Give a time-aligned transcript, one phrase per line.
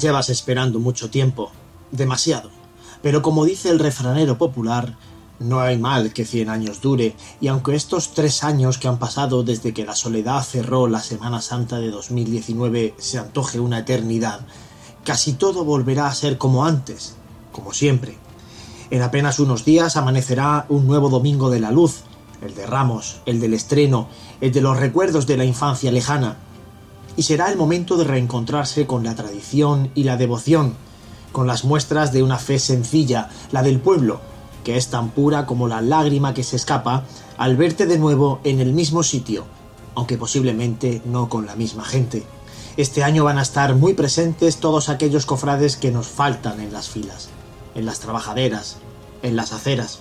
[0.00, 1.50] Llevas esperando mucho tiempo,
[1.90, 2.50] demasiado.
[3.02, 4.96] Pero como dice el refranero popular,
[5.38, 9.42] no hay mal que cien años dure, y aunque estos tres años que han pasado
[9.42, 14.40] desde que la soledad cerró la Semana Santa de 2019 se antoje una eternidad,
[15.04, 17.16] casi todo volverá a ser como antes,
[17.52, 18.16] como siempre.
[18.90, 22.04] En apenas unos días amanecerá un nuevo domingo de la luz,
[22.40, 24.08] el de Ramos, el del estreno,
[24.40, 26.38] el de los recuerdos de la infancia lejana,
[27.20, 30.72] y será el momento de reencontrarse con la tradición y la devoción,
[31.32, 34.22] con las muestras de una fe sencilla, la del pueblo,
[34.64, 37.04] que es tan pura como la lágrima que se escapa
[37.36, 39.44] al verte de nuevo en el mismo sitio,
[39.94, 42.24] aunque posiblemente no con la misma gente.
[42.78, 46.88] Este año van a estar muy presentes todos aquellos cofrades que nos faltan en las
[46.88, 47.28] filas,
[47.74, 48.78] en las trabajaderas,
[49.22, 49.98] en las aceras.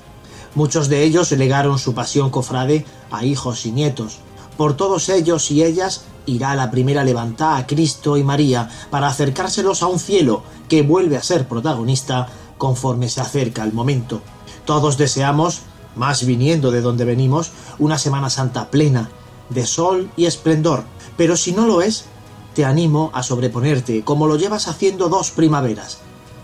[0.55, 4.19] Muchos de ellos legaron su pasión cofrade a hijos y nietos.
[4.55, 9.83] Por todos ellos y ellas irá la primera levantada a Cristo y María para acercárselos
[9.83, 14.21] a un cielo que vuelve a ser protagonista conforme se acerca el momento.
[14.65, 15.61] Todos deseamos,
[15.95, 19.09] más viniendo de donde venimos, una Semana Santa plena,
[19.49, 20.83] de sol y esplendor,
[21.17, 22.05] pero si no lo es,
[22.53, 25.99] te animo a sobreponerte, como lo llevas haciendo dos primaveras,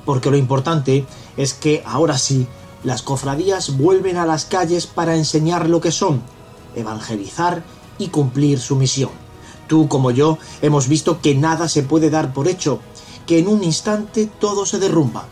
[0.05, 1.05] porque lo importante
[1.37, 2.47] es que ahora sí,
[2.83, 6.21] las cofradías vuelven a las calles para enseñar lo que son,
[6.75, 7.63] evangelizar
[7.97, 9.24] y cumplir su misión.
[9.67, 12.79] Tú como yo hemos visto que nada se puede dar por hecho,
[13.25, 15.25] que en un instante todo se derrumba,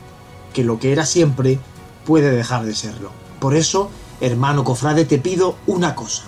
[0.53, 1.59] que lo que era siempre
[2.05, 3.11] puede dejar de serlo.
[3.39, 3.89] Por eso,
[4.21, 6.23] hermano cofrade, te pido una cosa.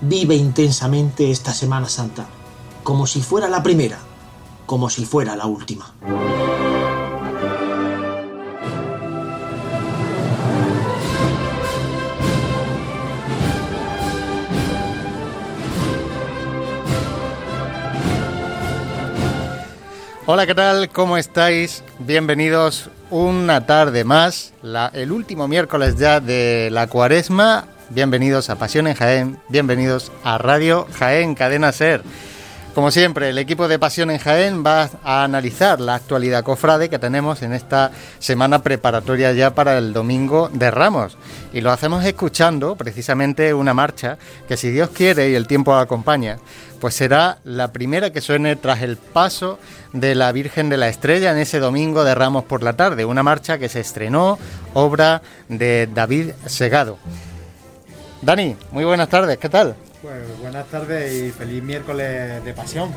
[0.00, 2.26] Vive intensamente esta Semana Santa,
[2.84, 3.98] como si fuera la primera,
[4.66, 5.94] como si fuera la última.
[20.30, 20.90] Hola, ¿qué tal?
[20.90, 21.82] ¿Cómo estáis?
[22.00, 24.52] Bienvenidos una tarde más,
[24.92, 27.64] el último miércoles ya de la cuaresma.
[27.88, 32.02] Bienvenidos a Pasión en Jaén, bienvenidos a Radio Jaén, Cadena Ser.
[32.74, 36.98] Como siempre, el equipo de Pasión en Jaén va a analizar la actualidad cofrade que
[36.98, 41.16] tenemos en esta semana preparatoria ya para el domingo de Ramos.
[41.54, 46.38] Y lo hacemos escuchando precisamente una marcha que si Dios quiere y el tiempo acompaña,
[46.80, 49.58] pues será la primera que suene tras el paso
[49.92, 53.22] de la Virgen de la Estrella en ese domingo de Ramos por la tarde, una
[53.22, 54.38] marcha que se estrenó,
[54.74, 56.98] obra de David Segado.
[58.22, 59.76] Dani, muy buenas tardes, ¿qué tal?
[60.02, 62.90] Pues buenas tardes y feliz miércoles de pasión.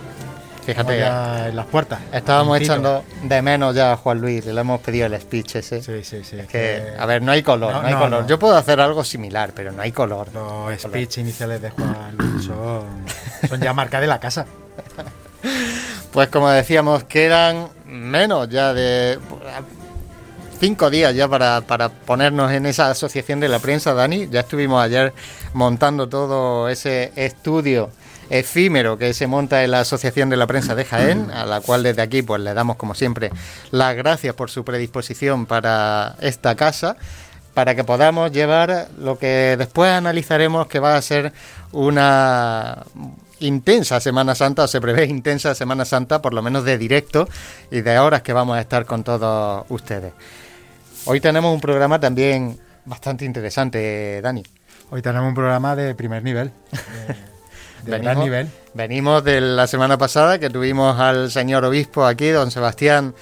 [0.66, 2.00] Fíjate, ya en las puertas.
[2.12, 5.82] Estábamos echando de menos ya a Juan Luis, le hemos pedido el speech ese.
[5.82, 6.40] Sí, sí, sí.
[6.40, 8.28] Es que, a ver, no hay color, no, hay color.
[8.28, 10.28] Yo puedo hacer algo similar, pero no hay color.
[10.34, 12.86] Los speech iniciales de Juan Luis son,
[13.50, 14.46] son ya marca de la casa.
[16.12, 19.18] Pues como decíamos, quedan menos ya de
[20.60, 24.28] cinco días ya para, para, ponernos en esa asociación de la prensa, Dani.
[24.30, 25.14] Ya estuvimos ayer
[25.54, 27.92] montando todo ese estudio
[28.32, 31.84] efímero que se monta en la Asociación de la Prensa de Jaén, a la cual
[31.84, 33.30] desde aquí pues le damos como siempre
[33.72, 36.96] las gracias por su predisposición para esta casa,
[37.54, 41.34] para que podamos llevar lo que después analizaremos que va a ser
[41.74, 42.86] una
[43.42, 47.28] intensa Semana Santa, o se prevé intensa Semana Santa, por lo menos de directo
[47.70, 50.14] y de horas que vamos a estar con todos ustedes.
[51.04, 54.44] Hoy tenemos un programa también bastante interesante, Dani.
[54.90, 56.52] Hoy tenemos un programa de primer nivel.
[57.84, 58.50] De, gran nivel.
[58.74, 63.14] Venimos de la semana pasada que tuvimos al señor obispo aquí, don Sebastián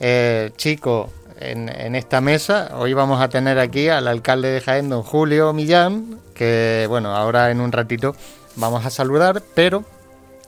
[0.00, 2.70] eh, Chico, en, en, esta mesa.
[2.76, 7.50] Hoy vamos a tener aquí al alcalde de Jaén, don Julio Millán, que bueno, ahora
[7.50, 8.16] en un ratito
[8.56, 9.84] vamos a saludar, pero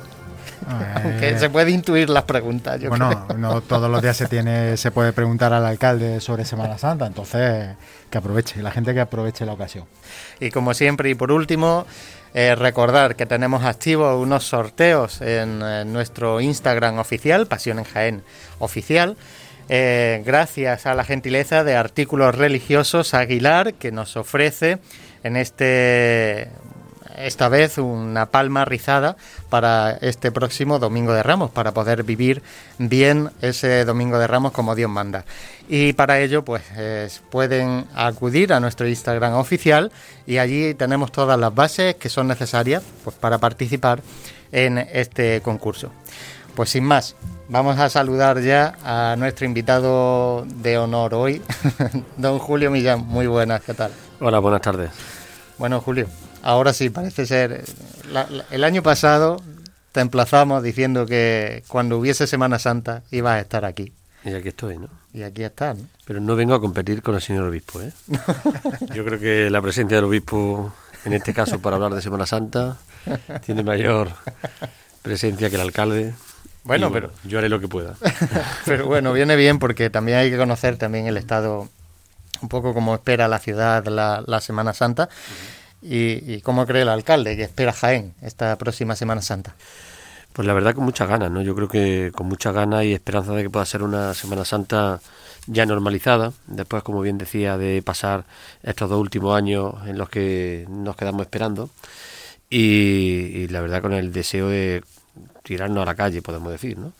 [1.04, 2.80] Aunque eh, se puede intuir las preguntas.
[2.80, 6.77] Yo bueno, no todos los días se tiene, se puede preguntar al alcalde sobre Semana
[6.77, 7.75] Santa, entonces
[8.09, 9.86] que aproveche, la gente que aproveche la ocasión.
[10.39, 11.86] Y como siempre y por último,
[12.33, 18.24] eh, recordar que tenemos activos unos sorteos en, en nuestro Instagram oficial, Pasión en Jaén
[18.60, 19.18] oficial
[19.69, 24.77] eh, gracias a la gentileza de Artículos Religiosos Aguilar, que nos ofrece
[25.24, 26.50] en este
[27.18, 29.18] esta vez una palma rizada
[29.50, 32.42] para este próximo Domingo de Ramos, para poder vivir
[32.78, 35.25] bien ese Domingo de Ramos como Dios manda.
[35.68, 36.64] Y para ello, pues
[37.30, 39.92] pueden acudir a nuestro Instagram oficial
[40.25, 44.02] y allí tenemos todas las bases que son necesarias pues, para participar
[44.52, 45.92] en este concurso.
[46.56, 47.16] Pues sin más,
[47.50, 51.42] vamos a saludar ya a nuestro invitado de honor hoy,
[52.18, 53.06] don Julio Millán.
[53.06, 53.92] Muy buenas, ¿qué tal?
[54.20, 54.90] Hola, buenas tardes.
[55.58, 56.08] Bueno, Julio,
[56.44, 57.63] ahora sí, parece ser...
[58.51, 59.42] el año pasado
[59.92, 63.94] te emplazamos diciendo que cuando hubiese Semana Santa ibas a estar aquí.
[64.24, 64.89] Y aquí estoy, ¿no?
[65.13, 67.92] Y aquí estás, Pero no vengo a competir con el señor obispo, ¿eh?
[68.94, 70.74] Yo creo que la presencia del obispo,
[71.06, 72.78] en este caso para hablar de Semana Santa,
[73.45, 74.10] tiene mayor
[75.01, 76.13] presencia que el alcalde.
[76.63, 77.95] Bueno, pero yo haré lo que pueda.
[78.66, 81.69] pero bueno, viene bien porque también hay que conocer también el estado
[82.42, 85.10] un poco como espera la ciudad la, Semana Santa
[85.81, 89.56] y, cómo cree el alcalde que espera Jaén esta próxima Semana Santa.
[90.33, 91.41] Pues la verdad con muchas ganas, ¿no?
[91.41, 95.00] Yo creo que con muchas ganas y esperanza de que pueda ser una Semana Santa
[95.47, 98.25] ya normalizada, después, como bien decía, de pasar
[98.63, 101.69] estos dos últimos años en los que nos quedamos esperando
[102.50, 104.83] y, y la verdad con el deseo de
[105.44, 106.94] tirarnos a la calle, podemos decir, ¿no?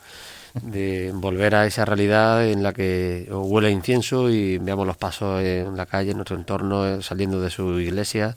[0.62, 5.75] de volver a esa realidad en la que huele incienso y veamos los pasos en
[5.77, 8.35] la calle, en nuestro entorno, eh, saliendo de su iglesia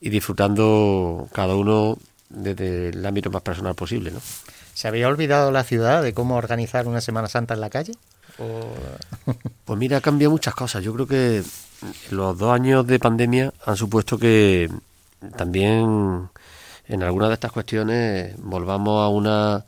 [0.00, 1.98] y disfrutando cada uno
[2.28, 4.10] desde el ámbito más personal posible.
[4.10, 4.20] ¿no?
[4.74, 7.92] ¿Se había olvidado la ciudad de cómo organizar una Semana Santa en la calle?
[9.64, 10.84] Pues mira, ha cambiado muchas cosas.
[10.84, 11.42] Yo creo que
[12.10, 14.70] los dos años de pandemia han supuesto que
[15.36, 16.28] también
[16.86, 19.64] en algunas de estas cuestiones volvamos a una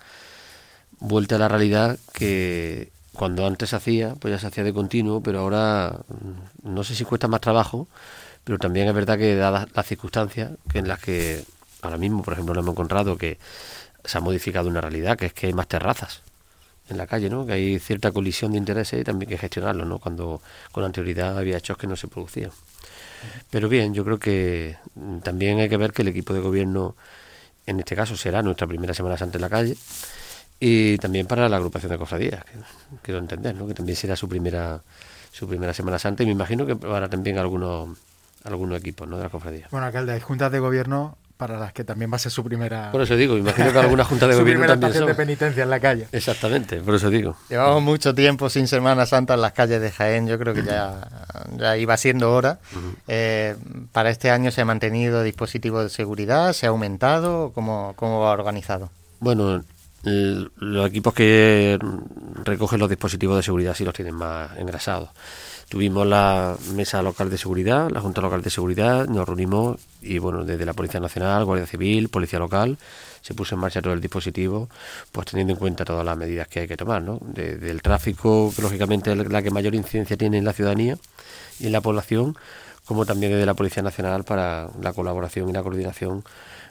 [1.01, 5.21] vuelta a la realidad que cuando antes se hacía, pues ya se hacía de continuo,
[5.21, 5.99] pero ahora
[6.63, 7.89] no sé si cuesta más trabajo,
[8.49, 11.45] pero también es verdad que dadas las circunstancias en las que
[11.83, 13.37] ahora mismo, por ejemplo, nos hemos encontrado que
[14.03, 16.23] se ha modificado una realidad, que es que hay más terrazas
[16.89, 17.45] en la calle, ¿no?
[17.45, 19.99] Que hay cierta colisión de intereses y también que gestionarlo, ¿no?
[19.99, 20.41] Cuando
[20.73, 22.51] con anterioridad había hechos que no se producían.
[23.51, 26.97] Pero bien, yo creo que mm, también hay que ver que el equipo de gobierno,
[27.67, 29.77] en este caso, será nuestra primera Semana Santa en la calle
[30.59, 32.53] y también para la agrupación de cofradías, que
[33.03, 33.67] quiero entender, ¿no?
[33.67, 34.81] que también será su primera
[35.33, 37.91] su primera Semana Santa y me imagino que para también algunos
[38.45, 39.17] algunos equipos ¿no?
[39.17, 39.69] de la cofradía.
[39.71, 42.91] Bueno, alcalde, hay juntas de gobierno para las que también va a ser su primera...
[42.91, 45.79] Por eso digo, imagino que alguna junta de gobierno primera también de penitencia en la
[45.79, 46.09] calle.
[46.11, 47.37] Exactamente, por eso digo.
[47.49, 51.09] Llevamos mucho tiempo sin Semana Santa en las calles de Jaén, yo creo que ya,
[51.57, 52.59] ya iba siendo hora.
[53.07, 53.57] Eh,
[53.93, 58.33] para este año se ha mantenido dispositivo de seguridad, se ha aumentado, ¿cómo, cómo va
[58.33, 58.91] organizado?
[59.21, 59.63] Bueno,
[60.03, 61.79] los equipos que
[62.45, 65.11] recogen los dispositivos de seguridad sí los tienen más engrasados.
[65.69, 70.43] Tuvimos la mesa local de seguridad, la Junta Local de Seguridad, nos reunimos y bueno,
[70.43, 72.79] desde la Policía Nacional, Guardia Civil, Policía Local,
[73.21, 74.71] se puso en marcha todo el dispositivo,
[75.13, 77.19] pues teniendo en cuenta todas las medidas que hay que tomar, ¿no?
[77.21, 80.97] Desde el tráfico, que lógicamente es la que mayor incidencia tiene en la ciudadanía
[81.61, 82.35] y en la población,
[82.87, 86.25] como también desde la Policía Nacional para la colaboración y la coordinación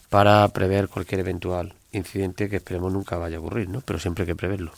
[0.10, 3.82] para prever cualquier eventual incidente que esperemos nunca vaya a ocurrir, ¿no?
[3.82, 4.72] Pero siempre hay que preverlo.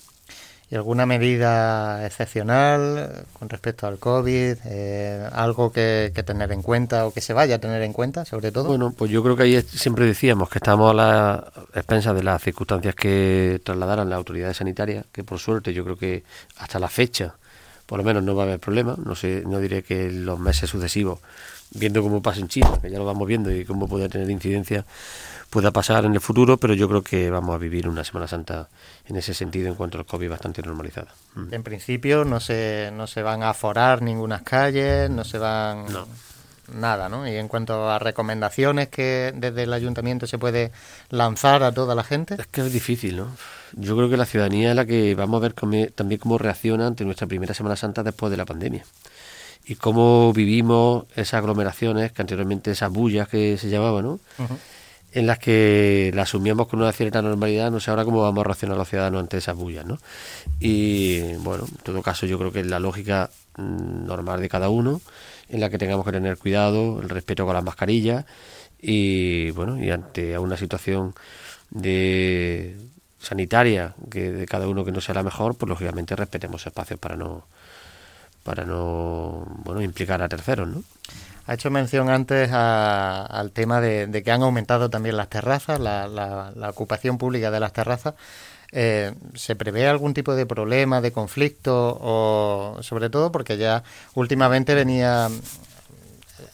[0.71, 4.57] ¿Y alguna medida excepcional con respecto al COVID?
[4.65, 8.51] Eh, ¿Algo que, tener en cuenta o que se vaya a tener en cuenta, sobre
[8.51, 8.65] todo?
[8.65, 12.43] Bueno, pues yo creo que ahí siempre decíamos que estamos a la expensas de las
[12.43, 16.23] circunstancias que trasladaran las autoridades sanitarias, que por suerte yo creo que
[16.59, 17.33] hasta la fecha,
[17.89, 18.95] por lo menos no va a haber problema.
[19.03, 21.19] No sé, no diré que los meses sucesivos,
[21.71, 24.85] viendo cómo pasa en China, que ya lo vamos viendo y cómo puede tener incidencia,
[25.49, 28.69] pueda pasar en el futuro, pero yo creo que vamos a vivir una Semana Santa
[29.07, 31.15] en ese sentido en cuanto al COVID bastante normalizada.
[31.33, 31.51] Mm.
[31.51, 35.87] En principio no se, no se van a aforar ninguna calles, no se van...
[36.73, 37.27] Nada, ¿no?
[37.27, 40.71] Y en cuanto a recomendaciones que desde el ayuntamiento se puede
[41.09, 42.35] lanzar a toda la gente.
[42.39, 43.27] Es que es difícil, ¿no?
[43.73, 45.53] Yo creo que la ciudadanía es la que vamos a ver
[45.91, 48.83] también cómo reacciona ante nuestra primera Semana Santa después de la pandemia
[49.65, 54.19] y cómo vivimos esas aglomeraciones, que anteriormente esas bullas que se llamaban, ¿no?
[55.11, 58.43] en las que la asumíamos con una cierta normalidad, no sé ahora cómo vamos a
[58.45, 59.97] reaccionar los ciudadanos ante esas bullas, ¿no?
[60.59, 64.69] Y bueno, en todo caso yo creo que es la lógica mm, normal de cada
[64.69, 65.01] uno,
[65.49, 68.25] en la que tengamos que tener cuidado, el respeto con las mascarillas
[68.79, 71.13] y bueno, y ante una situación
[71.69, 72.77] de
[73.19, 77.15] sanitaria que de cada uno que no sea la mejor, pues lógicamente respetemos espacios para
[77.15, 77.45] no
[78.43, 80.83] para no bueno implicar a terceros, ¿no?
[81.49, 87.17] Ha hecho mención antes al tema de, que han aumentado también las terrazas, la, ocupación
[87.17, 88.13] pública de las terrazas.
[88.71, 91.97] Eh, ¿Se prevé algún tipo de problema, de conflicto?
[92.01, 93.83] O sobre todo porque ya
[94.13, 95.29] últimamente venía,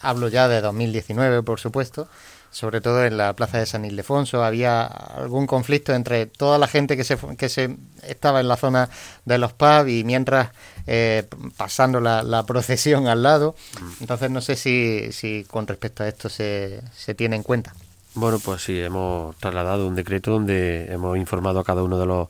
[0.01, 2.07] hablo ya de 2019 por supuesto,
[2.55, 6.95] sobre todo en la plaza de San Ildefonso, había algún conflicto entre toda la gente
[6.95, 8.89] que se, que se estaba en la zona
[9.25, 10.51] de los pubs y mientras
[10.88, 13.55] eh, pasando la, procesión al lado.
[14.00, 17.74] Entonces no sé si, si con respecto a esto se, se tiene en cuenta.
[18.15, 22.29] Bueno, pues sí, hemos trasladado un decreto donde hemos informado a cada uno de los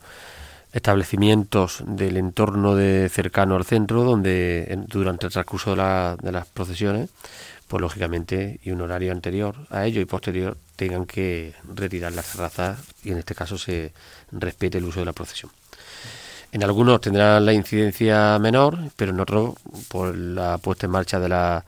[0.73, 7.11] establecimientos del entorno de cercano al centro, donde durante el transcurso de, de las procesiones
[7.67, 12.79] pues lógicamente, y un horario anterior a ello y posterior, tengan que retirar las terrazas
[13.03, 13.93] y en este caso se
[14.31, 15.51] respete el uso de la procesión.
[16.51, 19.55] En algunos tendrán la incidencia menor, pero en otros,
[19.87, 21.65] por la puesta en marcha de la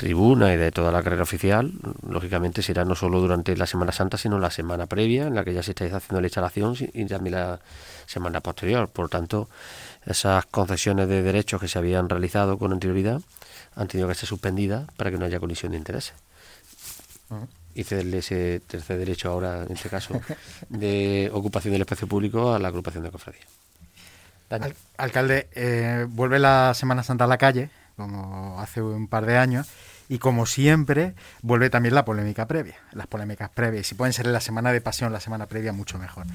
[0.00, 1.72] tribuna y de toda la carrera oficial,
[2.08, 5.52] lógicamente será no solo durante la Semana Santa, sino la semana previa, en la que
[5.52, 7.60] ya se está haciendo la instalación, y también la
[8.06, 8.88] semana posterior.
[8.88, 9.50] Por tanto,
[10.06, 13.20] esas concesiones de derechos que se habían realizado con anterioridad
[13.76, 16.14] han tenido que ser suspendidas para que no haya colisión de intereses.
[17.74, 20.18] Y cederle ese tercer derecho ahora, en este caso,
[20.70, 23.44] de ocupación del espacio público a la agrupación de cofradía.
[24.96, 29.68] alcalde, eh, vuelve la Semana Santa a la calle, como hace un par de años,
[30.10, 33.86] y como siempre, vuelve también la polémica previa, las polémicas previas.
[33.86, 36.26] Si pueden ser en la semana de pasión, la semana previa, mucho mejor.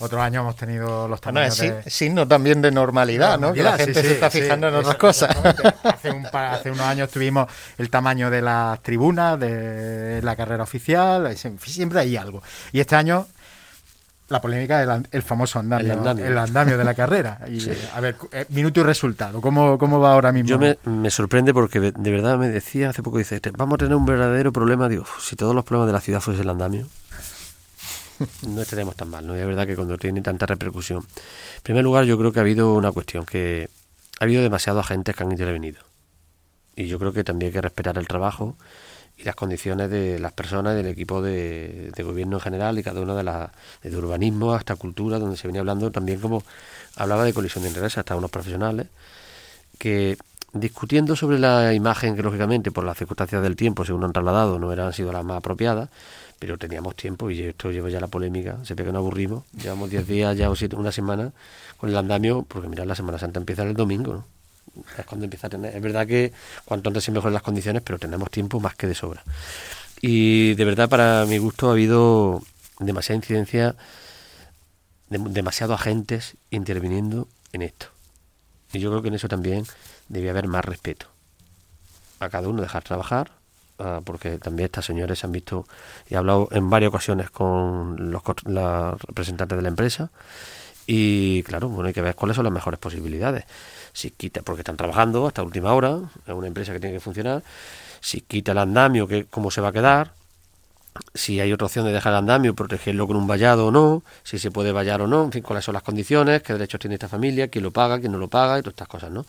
[0.00, 3.52] Otro año hemos tenido los tamaños bueno, es signo también de normalidad, ¿no?
[3.52, 5.30] Que la gente se está fijando en otras cosas.
[5.84, 7.46] Hace, un, hace unos años tuvimos
[7.78, 12.42] el tamaño de las tribunas, de la carrera oficial, siempre hay algo.
[12.72, 13.28] Y este año
[14.30, 17.40] la polémica del el famoso andamio, el andamio, de la carrera.
[17.48, 17.60] Y,
[17.92, 20.48] A ver, eh, minuto y resultado, ¿cómo, cómo va ahora mismo?
[20.48, 23.96] Yo me, me, sorprende porque de verdad me decía hace poco, dice, vamos a tener
[23.96, 26.86] un verdadero problema, digo, si todos los problemas de la ciudad fuese el andamio,
[28.46, 29.36] no estaríamos tan mal, ¿no?
[29.36, 31.00] Y es verdad que cuando tiene tanta repercusión.
[31.56, 33.68] En primer lugar, yo creo que ha habido una cuestión, que
[34.20, 35.82] ha habido demasiados agentes que han intervenido.
[36.76, 38.56] Y yo creo que también hay que respetar el trabajo
[39.20, 43.14] y las condiciones de las personas, del equipo de, gobierno en general y cada una
[43.14, 43.50] de las,
[43.82, 46.42] desde urbanismo hasta cultura, donde se venía hablando también como
[46.96, 48.86] hablaba de colisión de intereses, hasta unos profesionales,
[49.78, 50.16] que
[50.52, 54.72] discutiendo sobre la imagen que lógicamente por las circunstancias del tiempo, según han trasladado, no
[54.72, 55.90] eran sido las más apropiadas,
[56.38, 59.90] pero teníamos tiempo y esto lleva ya la polémica, se ve que no aburrimos, llevamos
[59.90, 61.32] 10 días ya o siete, una semana
[61.76, 64.24] con el andamio, porque mirad, la Semana Santa empieza el domingo.
[64.98, 65.46] Es cuando empieza.
[65.46, 66.32] Es verdad que
[66.64, 69.22] cuanto antes se mejoren las condiciones, pero tenemos tiempo más que de sobra.
[70.00, 72.42] Y de verdad, para mi gusto, ha habido
[72.78, 73.76] demasiada incidencia,
[75.08, 77.86] demasiados agentes interviniendo en esto.
[78.72, 79.64] Y yo creo que en eso también
[80.08, 81.06] debía haber más respeto.
[82.20, 83.32] A cada uno dejar trabajar,
[83.78, 85.66] ah, porque también estas señores han visto
[86.08, 90.10] y he hablado en varias ocasiones con los, los representantes de la empresa.
[90.92, 93.44] Y claro, bueno, hay que ver cuáles son las mejores posibilidades.
[93.92, 97.44] Si quita, porque están trabajando hasta última hora, es una empresa que tiene que funcionar,
[98.00, 100.14] si quita el andamio, que, cómo se va a quedar,
[101.14, 104.40] si hay otra opción de dejar el andamio, protegerlo con un vallado o no, si
[104.40, 107.08] se puede vallar o no, en fin, cuáles son las condiciones, qué derechos tiene esta
[107.08, 109.24] familia, quién lo paga, quién no lo paga y todas estas cosas, ¿no?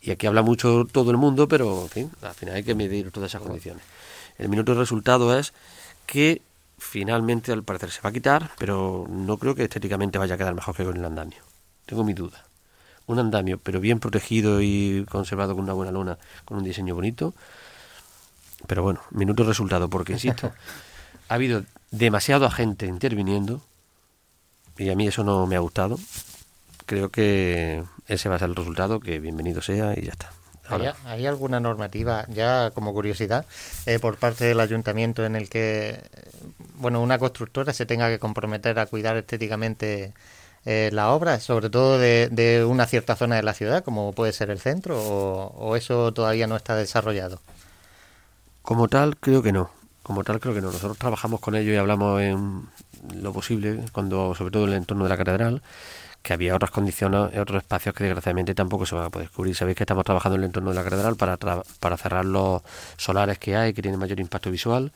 [0.00, 3.12] Y aquí habla mucho todo el mundo, pero en fin, al final hay que medir
[3.12, 3.84] todas esas condiciones.
[4.36, 5.52] El minuto de resultado es
[6.06, 6.42] que
[6.84, 10.54] finalmente al parecer se va a quitar, pero no creo que estéticamente vaya a quedar
[10.54, 11.42] mejor que con el andamio.
[11.86, 12.44] Tengo mi duda
[13.06, 17.34] un andamio, pero bien protegido y conservado con una buena lona, con un diseño bonito.
[18.66, 20.52] Pero bueno, minuto resultado, porque insisto,
[21.28, 23.60] ha habido demasiado agente interviniendo
[24.78, 25.98] y a mí eso no me ha gustado.
[26.86, 30.32] Creo que ese va a ser el resultado, que bienvenido sea y ya está.
[30.68, 33.44] ¿Hay, alguna normativa, ya como curiosidad,
[33.86, 36.00] eh, por parte del ayuntamiento en el que,
[36.76, 40.12] bueno, una constructora se tenga que comprometer a cuidar estéticamente
[40.66, 44.50] eh, la obra, sobre todo de, una cierta zona de la ciudad, como puede ser
[44.50, 47.40] el centro, o, eso todavía no está desarrollado?
[48.62, 49.70] Como tal, creo que no.
[50.02, 50.68] Como tal, creo que no.
[50.68, 52.66] Nosotros trabajamos con ellos y hablamos en
[53.14, 55.62] lo posible, cuando sobre todo en el entorno de la catedral,
[56.24, 59.54] que había otras condiciones, otros espacios que desgraciadamente tampoco se van a poder cubrir.
[59.54, 62.62] Sabéis que estamos trabajando en el entorno de la catedral para, para cerrar los
[62.96, 64.90] solares que hay, que tienen mayor impacto visual,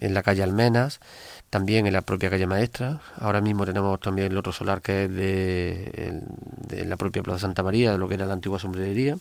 [0.00, 1.00] en la calle Almenas
[1.50, 3.00] también en la propia calle Maestra.
[3.18, 7.92] Ahora mismo tenemos también el otro solar que es de, la propia Plaza Santa María,
[7.92, 9.16] de lo que era la antigua sombrería.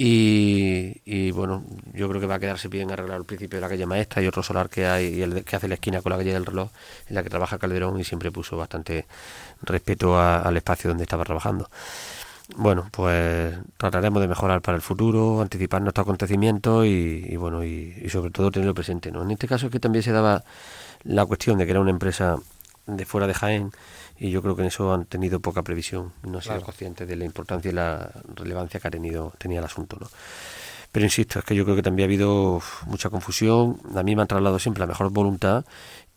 [0.00, 3.84] Y, bueno, yo creo que va a quedarse bien arreglado el principio de la calle
[3.84, 6.32] Maestra y otro solar que hay, y el que hace la esquina con la calle
[6.32, 6.70] del reloj,
[7.08, 9.06] en la que trabaja Calderón y siempre puso bastante
[9.62, 11.68] respeto al espacio donde estaba trabajando.
[12.56, 18.08] Bueno, pues trataremos de mejorar para el futuro, anticipar nuestros acontecimientos y, bueno, y, y,
[18.08, 19.10] sobre todo tenerlo presente.
[19.10, 19.22] ¿no?
[19.22, 20.42] En este caso es que también se daba
[21.04, 22.36] la cuestión de que era una empresa
[22.86, 23.70] de fuera de Jaén
[24.18, 27.16] y yo creo que en eso han tenido poca previsión, no han sido conscientes de
[27.16, 30.08] la importancia y la relevancia que ha tenido tenía el asunto, ¿no?
[30.90, 33.78] Pero insisto, es que yo creo que también ha habido mucha confusión.
[33.94, 35.66] A mí me han trasladado siempre la mejor voluntad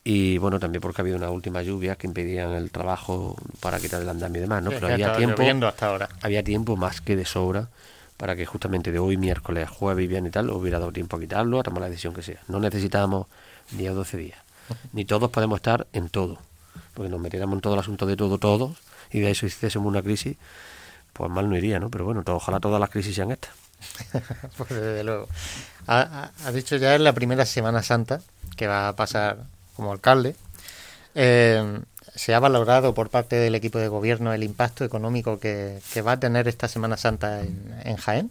[0.03, 4.01] y bueno, también porque ha habido una última lluvia que impedían el trabajo para quitar
[4.01, 4.71] el andamio y demás, ¿no?
[4.71, 6.09] Pero había tiempo, hasta ahora.
[6.21, 7.69] había tiempo más que de sobra
[8.17, 11.19] para que justamente de hoy, miércoles, jueves y viernes y tal, hubiera dado tiempo a
[11.19, 12.39] quitarlo, a tomar la decisión que sea.
[12.47, 13.27] No necesitábamos
[13.71, 14.39] 10 o 12 días.
[14.93, 16.37] Ni todos podemos estar en todo,
[16.93, 18.77] porque nos metiéramos en todo el asunto de todo, todos,
[19.11, 20.37] y de eso hiciésemos una crisis,
[21.13, 21.89] pues mal no iría, ¿no?
[21.89, 23.51] Pero bueno, ojalá todas las crisis sean estas.
[24.57, 25.27] pues desde luego.
[25.87, 28.21] Ha, dicho ya en la primera Semana Santa,
[28.55, 29.45] que va a pasar
[29.81, 30.35] como alcalde,
[31.15, 31.79] eh,
[32.13, 36.19] ¿se ha valorado por parte del equipo de gobierno el impacto económico que, va a
[36.19, 38.29] tener esta Semana Santa en, Jaén?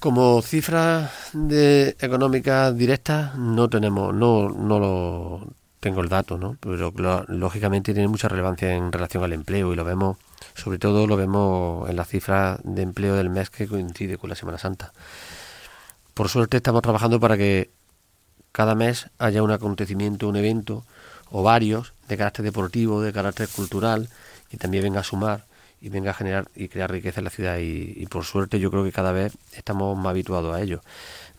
[0.00, 5.46] Como cifra de económicas directas no tenemos, no, no lo
[5.78, 6.56] tengo el dato, ¿no?
[6.58, 6.92] Pero
[7.28, 10.16] lógicamente tiene mucha relevancia en relación al empleo y lo vemos,
[10.56, 14.34] sobre todo lo vemos en la cifra de empleo del mes que coincide con la
[14.34, 14.92] Semana Santa.
[16.14, 17.70] Por suerte estamos trabajando para que
[18.52, 20.84] cada mes haya un acontecimiento, un evento
[21.30, 24.08] o varios de carácter deportivo, de carácter cultural,
[24.50, 25.46] y también venga a sumar
[25.80, 27.58] y venga a generar y crear riqueza en la ciudad.
[27.58, 30.82] Y, por suerte yo creo que cada vez estamos más habituados a ello.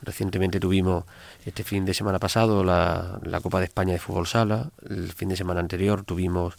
[0.02, 1.06] Recientemente tuvimos
[1.46, 5.38] este fin de semana pasado la Copa de España de Fútbol Sala, el fin de
[5.38, 6.56] semana anterior tuvimos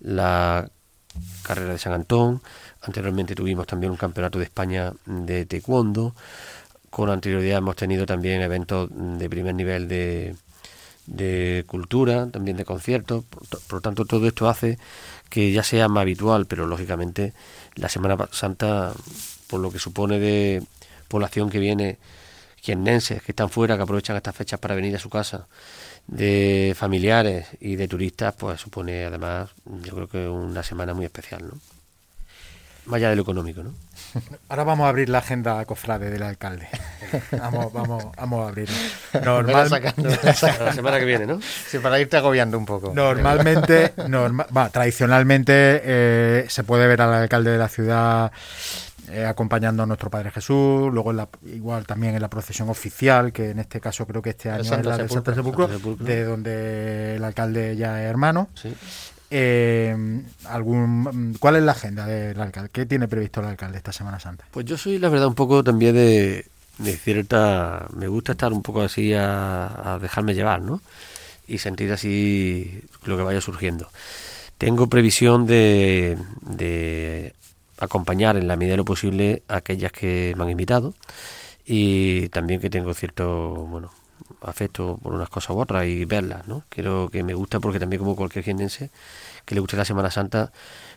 [0.00, 0.70] la
[1.42, 2.42] carrera de San Antón,
[2.82, 6.14] anteriormente tuvimos también un campeonato de España de taekwondo,
[6.96, 13.22] con anterioridad hemos tenido también eventos de primer nivel de, cultura, también de conciertos.
[13.24, 14.78] Por, lo tanto, todo esto hace
[15.28, 17.34] que ya sea más habitual, pero lógicamente
[17.74, 18.94] la Semana Santa,
[19.46, 20.62] por lo que supone de
[21.08, 21.98] población que viene,
[22.62, 25.48] quienenses que están fuera, que aprovechan estas fechas para venir a su casa,
[26.06, 29.50] de familiares y de turistas, pues supone además,
[29.82, 31.60] yo creo que una semana muy especial, ¿no?
[32.86, 33.74] Más allá de lo económico, ¿no?
[34.48, 36.68] Ahora vamos a abrir la agenda cofrade del alcalde.
[37.30, 38.68] Vamos, vamos, vamos a abrir.
[39.24, 39.70] Normal...
[40.60, 41.38] la semana que viene, ¿no?
[41.40, 42.92] Sí, para irte agobiando un poco.
[42.92, 43.94] Normalmente,
[44.72, 45.52] tradicionalmente
[45.84, 48.32] eh, se puede ver al alcalde de la ciudad
[49.08, 51.12] eh, acompañando a nuestro Padre Jesús, luego
[51.44, 54.84] igual también en la procesión oficial, que en este caso creo que este año es
[54.84, 58.48] la del Santo Sepulcro, de donde el alcalde ya es hermano.
[58.54, 58.74] Sí.
[59.30, 62.70] Eh, algún, ¿Cuál es la agenda del alcalde?
[62.72, 64.44] ¿Qué tiene previsto el alcalde esta Semana Santa?
[64.50, 66.46] Pues yo soy, la verdad, un poco también de,
[67.02, 67.86] cierta...
[67.94, 70.80] Me gusta estar un poco así a, dejarme llevar, ¿no?
[71.48, 73.88] Y sentir así lo que vaya surgiendo.
[74.58, 77.34] Tengo previsión de, de
[77.78, 80.94] acompañar en la medida de lo posible a aquellas que me han invitado
[81.66, 83.90] y también que tengo cierto, bueno,
[84.42, 86.64] afecto por unas cosas u otras y verlas, ¿no?
[86.68, 88.90] Quiero que me gusta porque también como cualquier jienense
[89.44, 90.50] que le guste la Semana Santa,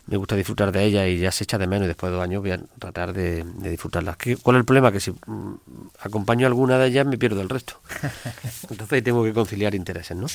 [0.06, 2.24] me gusta disfrutar de ella y ya se echa de menos y después de dos
[2.24, 4.16] años voy a tratar de, disfrutarlas.
[4.42, 4.90] ¿Cuál es el problema?
[4.90, 5.54] Que si mm,
[6.00, 7.80] acompaño alguna de ellas me pierdo el resto.
[8.70, 10.26] Entonces tengo que conciliar intereses, ¿no?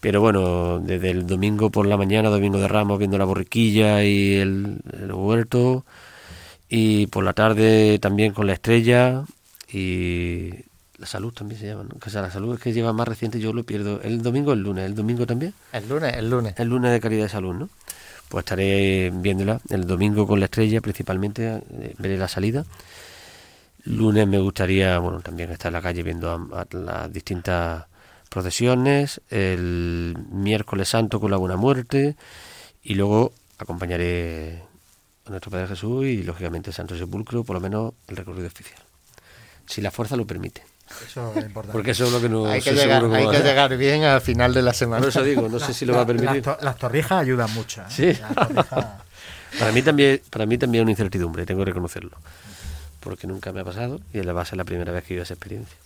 [0.00, 4.34] Pero bueno, desde el domingo por la mañana, domingo de Ramos, viendo la borriquilla y
[4.34, 5.84] el, el huerto
[6.68, 9.22] y por la tarde también con la estrella
[9.72, 10.50] y
[10.98, 11.98] la salud también se llama, ¿no?
[11.98, 14.00] Que sea, la salud es que lleva más reciente, yo lo pierdo.
[14.02, 14.86] ¿El domingo o el lunes?
[14.86, 15.52] ¿El domingo también?
[15.72, 16.54] El lunes, el lunes.
[16.58, 17.68] El lunes de calidad de salud, ¿no?
[18.28, 19.60] Pues estaré viéndola.
[19.68, 22.64] El domingo con la estrella, principalmente, eh, veré la salida.
[23.84, 27.84] Lunes me gustaría, bueno, también estar en la calle viendo las distintas
[28.30, 29.20] procesiones.
[29.30, 32.16] El miércoles santo con la buena muerte.
[32.82, 34.62] Y luego acompañaré
[35.26, 38.80] a nuestro Padre Jesús y, lógicamente, Santo Sepulcro, por lo menos el recorrido oficial.
[39.66, 40.62] Si la fuerza lo permite.
[41.06, 41.72] Eso es importante.
[41.72, 44.54] Porque eso es lo que no hay que, llegar, hay que llegar bien al final
[44.54, 45.00] de la semana.
[45.00, 46.44] Por eso digo, no sé si lo va a permitir.
[46.60, 47.82] Las, torrijas ayudan mucho.
[47.82, 47.86] ¿eh?
[47.88, 48.12] Sí.
[49.58, 52.16] para mí también, para mí también es una incertidumbre, tengo que reconocerlo.
[53.00, 55.34] Porque nunca me ha pasado y va a ser la primera vez que vivo esa
[55.34, 55.76] experiencia.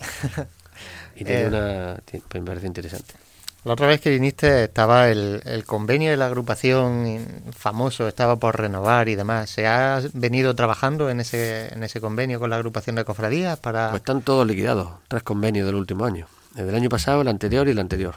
[1.15, 3.13] Y tiene eh, una, pues me parece interesante.
[3.63, 9.07] La otra vez que viniste estaba el, convenio de la agrupación famoso, estaba por renovar
[9.07, 9.51] y demás.
[9.51, 13.91] ¿Se ha venido trabajando en ese, en ese convenio con la agrupación de cofradías para...?
[13.91, 16.25] Pues están todos liquidados, tres convenios del último año.
[16.55, 18.15] El del año pasado, el anterior y el anterior.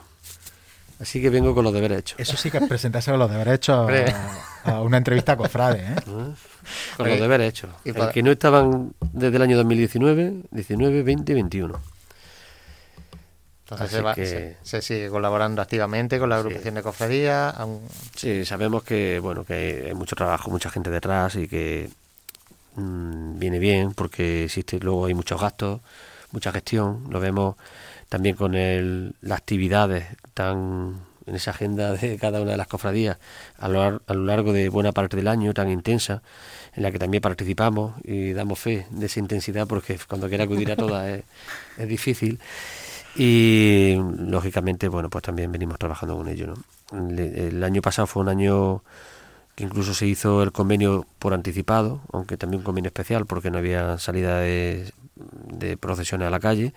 [0.98, 2.18] Así que vengo con los deberes hechos.
[2.18, 3.90] Eso sí que es presentarse con los deberes hechos
[4.64, 5.96] a, una entrevista a cofrade, ¿eh?
[6.96, 7.70] Con los deberes hechos.
[7.84, 11.93] Y que no estaban desde el año 2019, 19, 20 y 21.
[13.80, 17.54] Entonces se, sigue colaborando activamente con la agrupación de cofradías.
[18.16, 21.90] Sí, sabemos que bueno que hay mucho trabajo, mucha gente detrás y que
[22.76, 25.80] mm, viene bien porque existe luego hay muchos gastos,
[26.30, 27.04] mucha gestión.
[27.10, 27.56] Lo vemos
[28.08, 33.18] también con el, las actividades tan en esa agenda de cada una de las cofradías
[33.58, 36.22] a lo, a lo largo de buena parte del año tan intensa,
[36.74, 40.72] en la que también participamos y damos fe de esa intensidad porque cuando quiera acudir
[40.72, 41.24] a todas es,
[41.78, 42.38] es difícil.
[43.16, 46.48] Y lógicamente, bueno, pues también venimos trabajando con ello.
[46.48, 47.10] ¿no?
[47.10, 48.82] El año pasado fue un año
[49.54, 53.58] que incluso se hizo el convenio por anticipado, aunque también un convenio especial porque no
[53.58, 56.74] había salida de, de procesiones a la calle,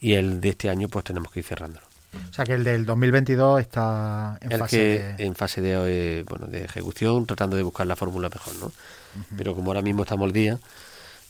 [0.00, 1.86] y el de este año pues tenemos que ir cerrándolo.
[2.12, 5.26] O sea que el del 2022 está en el fase que de...
[5.26, 5.74] en fase de,
[6.20, 8.72] eh, bueno, de ejecución, tratando de buscar la fórmula mejor, ¿no?
[9.36, 10.58] Pero como ahora mismo estamos al día,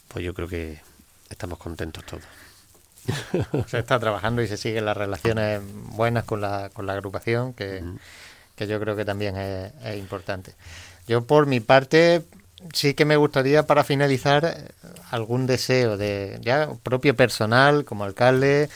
[0.09, 0.81] pues yo creo que
[1.29, 2.25] estamos contentos todos.
[3.67, 5.61] se está trabajando y se siguen las relaciones
[5.97, 7.83] buenas con la, con la agrupación, que,
[8.57, 10.55] que yo creo que también es, es importante.
[11.07, 12.23] Yo por mi parte
[12.75, 14.73] sí que me gustaría para finalizar
[15.11, 18.69] algún deseo de ya propio personal como alcalde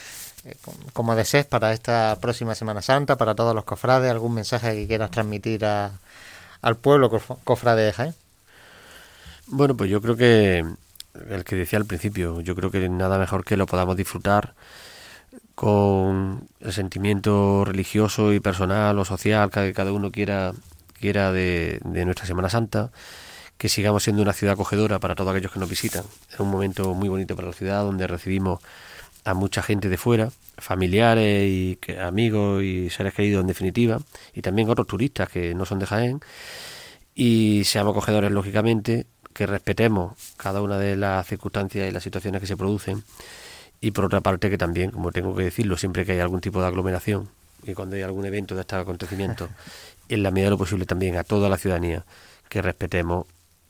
[0.45, 4.73] eh, com- como desees para esta próxima Semana Santa para todos los cofrades algún mensaje
[4.75, 5.91] que quieras transmitir a-
[6.61, 8.15] al pueblo cof- cofrade de Jaén
[9.47, 10.65] Bueno, pues yo creo que
[11.29, 14.55] el que decía al principio, yo creo que nada mejor que lo podamos disfrutar
[15.55, 20.53] con el sentimiento religioso y personal o social que cada uno quiera,
[20.99, 22.91] quiera de, de nuestra Semana Santa,
[23.57, 26.03] que sigamos siendo una ciudad acogedora para todos aquellos que nos visitan.
[26.31, 28.59] Es un momento muy bonito para la ciudad donde recibimos
[29.23, 33.99] a mucha gente de fuera, familiares y amigos y seres queridos en definitiva,
[34.33, 36.19] y también otros turistas que no son de Jaén,
[37.15, 42.47] y seamos acogedores lógicamente, que respetemos cada una de las circunstancias y las situaciones que
[42.47, 43.03] se producen,
[43.81, 46.59] y por otra parte que también, como tengo que decirlo, siempre que hay algún tipo
[46.61, 47.29] de aglomeración
[47.67, 49.49] y cuando hay algún evento de estos acontecimientos,
[50.09, 52.03] en la medida de lo posible también a toda la ciudadanía,
[52.49, 53.25] que respetemos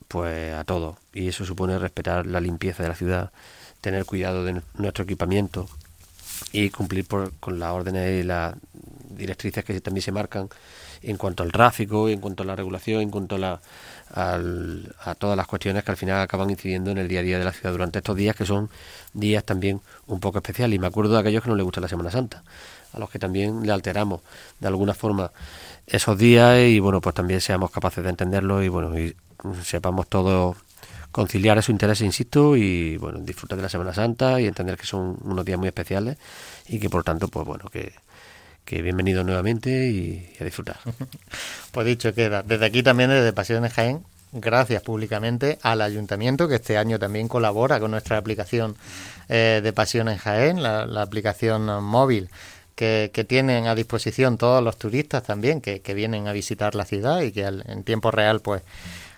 [0.08, 3.32] pues a todos, y eso supone respetar la limpieza de la ciudad,
[3.80, 5.68] tener cuidado de nu- nuestro equipamiento
[6.52, 8.54] y cumplir por- con las órdenes y las
[9.10, 10.48] directrices que también se marcan
[11.06, 13.60] en cuanto al tráfico, en cuanto a la regulación, en cuanto a, la-
[14.12, 17.38] al- a todas las cuestiones que al final acaban incidiendo en el día a día
[17.38, 18.70] de la ciudad durante estos días que son
[19.14, 20.76] días también un poco especiales.
[20.76, 22.42] Y me acuerdo de aquellos que no les gusta la Semana Santa,
[22.92, 24.20] a los que también le alteramos
[24.60, 25.32] de alguna forma
[25.86, 29.14] esos días y bueno, pues también seamos capaces de entenderlo y bueno, y
[29.62, 30.56] sepamos todos
[31.12, 35.16] conciliar esos intereses, insisto, y bueno, disfrutar de la Semana Santa y entender que son
[35.22, 36.18] unos días muy especiales
[36.68, 37.92] y que por tanto, pues bueno, que,
[38.66, 40.76] que bienvenidos nuevamente y, a disfrutar.
[41.70, 42.42] Pues dicho queda.
[42.42, 44.02] Desde aquí también, desde Pasiones Jaén,
[44.32, 48.76] gracias públicamente al ayuntamiento que este año también colabora con nuestra aplicación
[49.28, 52.28] eh, de Pasiones Jaén, la, aplicación móvil
[52.74, 57.30] que, tienen a disposición todos los turistas también que, vienen a visitar la ciudad y
[57.30, 58.62] que en tiempo real pues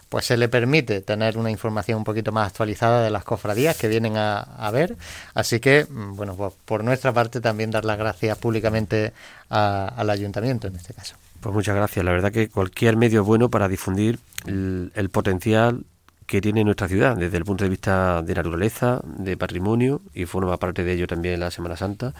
[0.08, 3.88] pues se le permite tener una información un poquito más actualizada de las cofradías que
[3.88, 4.96] vienen a, a ver.
[5.34, 9.12] Así que, mm, bueno, pues por nuestra parte también dar las gracias públicamente
[9.50, 11.16] a- al ayuntamiento en este caso.
[11.40, 12.04] Pues muchas gracias.
[12.04, 15.84] La verdad que cualquier medio es bueno para difundir el, el potencial
[16.28, 20.58] que tiene nuestra ciudad desde el punto de vista de naturaleza, de patrimonio y forma
[20.58, 22.12] parte de ello también la Semana Santa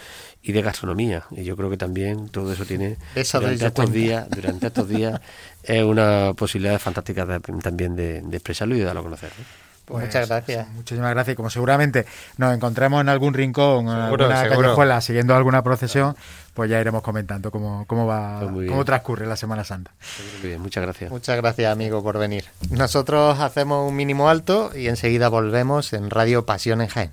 [0.43, 1.25] y de gastronomía.
[1.31, 3.93] Y yo creo que también todo eso tiene Eso durante estos cuenta.
[3.99, 5.21] días, durante estos días
[5.63, 9.31] es una posibilidad fantástica de- también de, de expresarlo y de darlo a conocer.
[9.39, 9.45] ¿no?
[9.85, 10.69] Pues muchas gracias.
[10.71, 11.33] Muchísimas gracias.
[11.33, 12.05] Y como seguramente
[12.37, 16.15] nos encontremos en algún rincón, en alguna siguiendo alguna procesión,
[16.59, 19.93] pues ya iremos comentando cómo, cómo va, Pues cómo transcurre la Semana Santa.
[20.41, 21.09] Muy bien, muchas gracias.
[21.09, 22.47] Muchas gracias, amigo, por venir.
[22.71, 27.13] Nosotros hacemos un mínimo alto y enseguida volvemos en Radio Pasión en Jaén.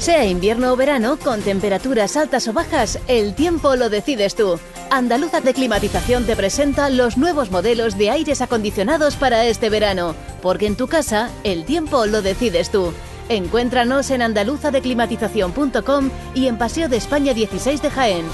[0.00, 4.58] Sea invierno o verano, con temperaturas altas o bajas, el tiempo lo decides tú.
[4.90, 10.66] Andaluza de Climatización te presenta los nuevos modelos de aires acondicionados para este verano, porque
[10.66, 12.94] en tu casa el tiempo lo decides tú.
[13.28, 18.24] Encuéntranos en andaluzadeclimatización.com y en Paseo de España 16 de Jaén.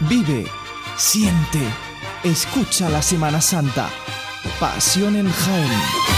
[0.00, 0.46] Vive,
[0.96, 1.60] siente,
[2.24, 3.88] escucha la Semana Santa.
[4.58, 6.09] Pasión en Jaén.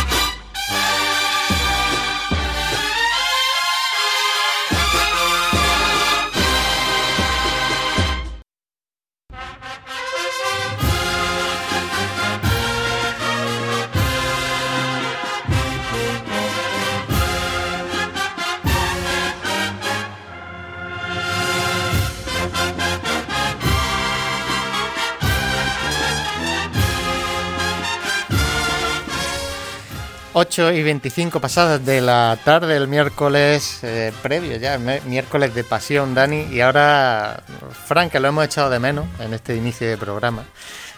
[30.35, 36.15] 8 y 25 pasadas de la tarde el miércoles eh, previo ya, miércoles de pasión,
[36.15, 36.47] Dani.
[36.51, 37.43] Y ahora,
[37.87, 40.45] Frank, que lo hemos echado de menos en este inicio de programa,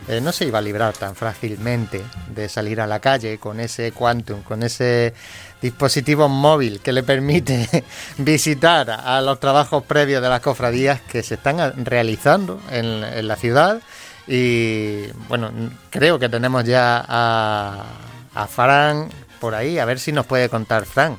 [0.06, 3.90] eh, no se iba a librar tan fácilmente de salir a la calle con ese
[3.90, 5.14] Quantum, con ese
[5.60, 7.84] dispositivo móvil que le permite
[8.18, 13.80] visitar a los trabajos previos de las cofradías que se están realizando en, la ciudad.
[14.28, 15.50] Y bueno,
[15.90, 17.84] creo que tenemos ya a,
[18.32, 19.08] a Fran
[19.44, 21.18] por ahí, a ver si nos puede contar Fran.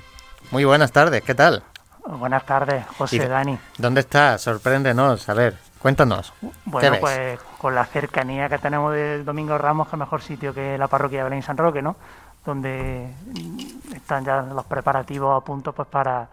[0.50, 1.62] Muy buenas tardes, ¿qué tal?
[2.08, 3.56] Buenas tardes, José Dani.
[3.78, 4.40] ¿Dónde está?
[4.40, 6.34] Sorpréndenos, a ver, cuéntanos.
[6.66, 10.88] Bueno, pues con la cercanía que tenemos del Domingo Ramos, que mejor sitio que la
[10.88, 11.98] parroquia de Belén San Roque, ¿no?
[12.44, 13.14] Donde
[13.94, 16.28] están ya los preparativos a punto pues para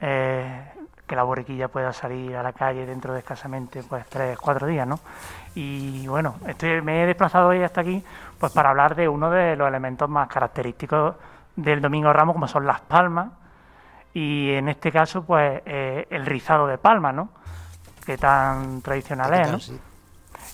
[0.00, 0.72] eh,
[1.06, 4.88] que la borriquilla pueda salir a la calle dentro de escasamente pues tres, cuatro días,
[4.88, 5.00] ¿no?
[5.54, 8.02] Y bueno, estoy, me he desplazado hoy hasta aquí
[8.38, 11.14] pues para hablar de uno de los elementos más característicos
[11.56, 13.28] del Domingo Ramos, como son las palmas,
[14.12, 17.28] y en este caso, pues eh, el rizado de palmas, ¿no?
[18.04, 19.76] Que tan tradicional es, ¿no?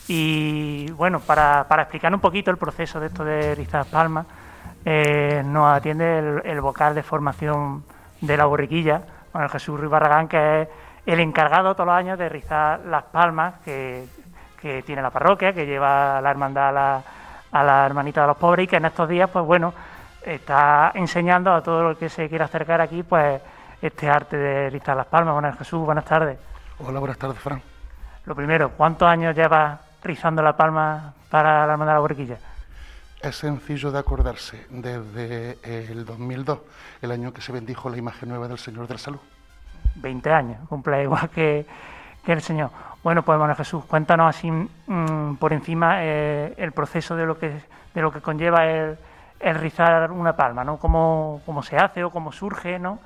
[0.09, 4.27] Y bueno, para, para explicar un poquito el proceso de esto de rizar palmas,
[4.85, 7.85] eh, nos atiende el, vocal de formación
[8.21, 10.69] de la borriquilla, Juan Jesús Ruiz Barragán, que es
[11.07, 14.07] el encargado todos los años de rizar las palmas que,
[14.61, 17.03] que tiene la parroquia, que lleva la hermandad a la
[17.53, 19.73] a la hermanita de los pobres y que en estos días, pues bueno,
[20.25, 23.41] está enseñando a todo el que se quiera acercar aquí, pues
[23.81, 25.35] este arte de listar las palmas.
[25.35, 26.39] Buenas Jesús, buenas tardes.
[26.79, 27.61] Hola, buenas tardes, Fran.
[28.25, 32.39] Lo primero, ¿cuántos años llevas rizando la palma para la hermandad de la borriquilla?
[33.21, 36.59] Es sencillo de acordarse, desde el 2002,
[37.03, 39.21] el año que se bendijo la imagen nueva del Señor de la Salud.
[39.97, 41.67] 20 años, cumple igual que,
[42.25, 42.71] que el Señor.
[43.03, 47.61] Bueno, pues bueno, Jesús, cuéntanos así mm, por encima eh, el proceso de lo que
[47.95, 48.97] de lo que conlleva el,
[49.41, 50.79] rizar una palma, ¿no?
[50.79, 53.01] Cómo, cómo, se hace o cómo surge, ¿no?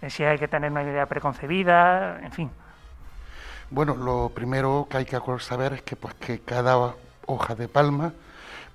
[0.00, 2.50] Eh, si hay que tener una idea preconcebida, en fin.
[3.70, 6.94] Bueno, lo primero que hay que saber es que pues que cada
[7.26, 8.12] hoja de palma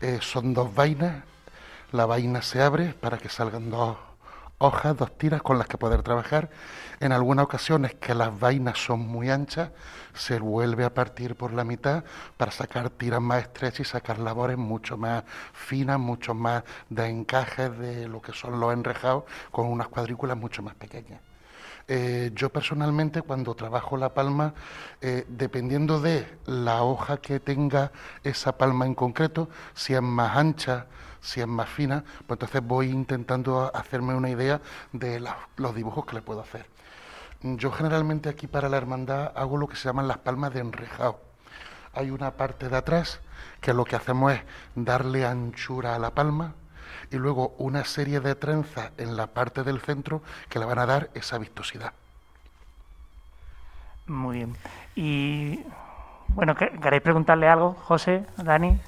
[0.02, 1.24] eh, son dos vainas.
[1.92, 3.98] La vaina se abre para que salgan dos
[4.58, 6.50] hojas, dos tiras con las que poder trabajar.
[7.00, 9.72] En algunas ocasiones que las vainas son muy anchas,
[10.14, 12.04] se vuelve a partir por la mitad
[12.38, 17.78] para sacar tiras más estrechas y sacar labores mucho más finas, mucho más de encajes
[17.78, 21.20] de lo que son los enrejados con unas cuadrículas mucho más pequeñas.
[21.88, 24.56] Eh, yo personalmente cuando trabajo la palma,
[25.02, 27.92] eh, dependiendo de la hoja que tenga
[28.24, 30.88] esa palma en concreto, si es más ancha,
[31.26, 34.62] si es más fina, pues entonces voy intentando hacerme una idea
[34.94, 35.22] de
[35.58, 36.68] los dibujos que le puedo hacer.
[37.42, 41.20] Yo generalmente aquí para la hermandad hago lo que se llaman las palmas de enrejado.
[41.94, 43.20] Hay una parte de atrás
[43.60, 44.42] que lo que hacemos es
[44.76, 46.54] darle anchura a la palma
[47.10, 50.86] y luego una serie de trenzas en la parte del centro que le van a
[50.86, 51.94] dar esa vistosidad.
[54.06, 54.56] Muy bien.
[54.96, 55.60] Y
[56.28, 58.80] bueno, ¿queréis preguntarle algo, José, Dani?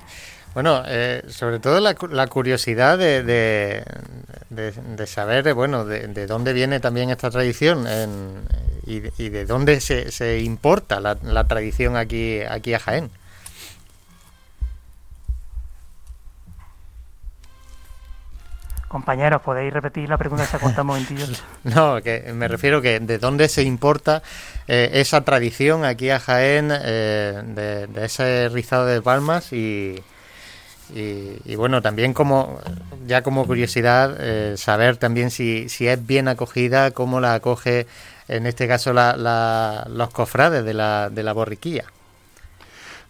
[0.57, 1.93] Bueno, eh, sobre todo la,
[2.25, 3.21] curiosidad de,
[4.49, 7.85] de, saber, bueno, de, dónde viene también esta tradición
[8.83, 13.11] y, de dónde se, se importa la, tradición aquí, aquí a Jaén.
[18.87, 21.27] Compañeros, ¿podéis repetir la pregunta se un momentillo?
[21.65, 24.23] No, que me refiero que de dónde se importa
[24.67, 30.01] eh, esa tradición aquí a Jaén eh, de, ese rizado de palmas y,
[30.93, 32.59] y, bueno, también como
[33.05, 37.87] ya como curiosidad, eh, saber también si, si es bien acogida, cómo la acoge
[38.27, 41.85] en este caso la, los cofrades de la, de la borriquilla.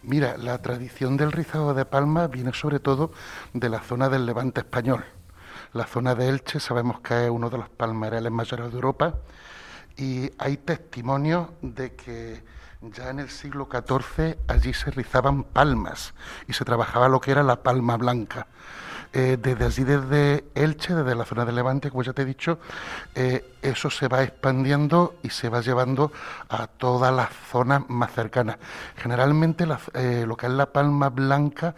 [0.04, 3.12] Mira, la tradición del rizado de palma viene sobre todo
[3.54, 5.04] de la zona del levante español.
[5.74, 9.16] La zona de Elche sabemos que es uno de los palmereles mayores de Europa
[9.98, 12.42] y hay testimonios de que
[12.82, 16.14] ya en el siglo XIV allí se rizaban palmas
[16.48, 18.48] y se trabajaba lo que era la palma blanca.
[19.18, 22.60] Eh, desde allí, desde Elche, desde la zona de Levante, como ya te he dicho,
[23.16, 26.12] eh, eso se va expandiendo y se va llevando
[26.50, 28.58] a todas las zonas más cercanas.
[28.96, 31.74] Generalmente eh, lo que es la palma blanca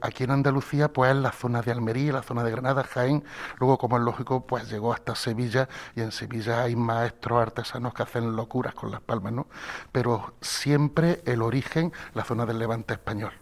[0.00, 3.24] aquí en Andalucía, pues es la zona de Almería, la zona de Granada, Jaén,
[3.58, 8.04] luego como es lógico, pues llegó hasta Sevilla y en Sevilla hay maestros artesanos que
[8.04, 9.48] hacen locuras con las palmas, ¿no?
[9.90, 13.32] Pero siempre el origen, la zona del Levante español.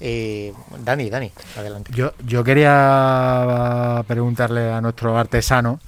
[0.00, 1.90] Eh, Dani, Dani, adelante.
[1.92, 5.80] Yo, yo quería preguntarle a nuestro artesano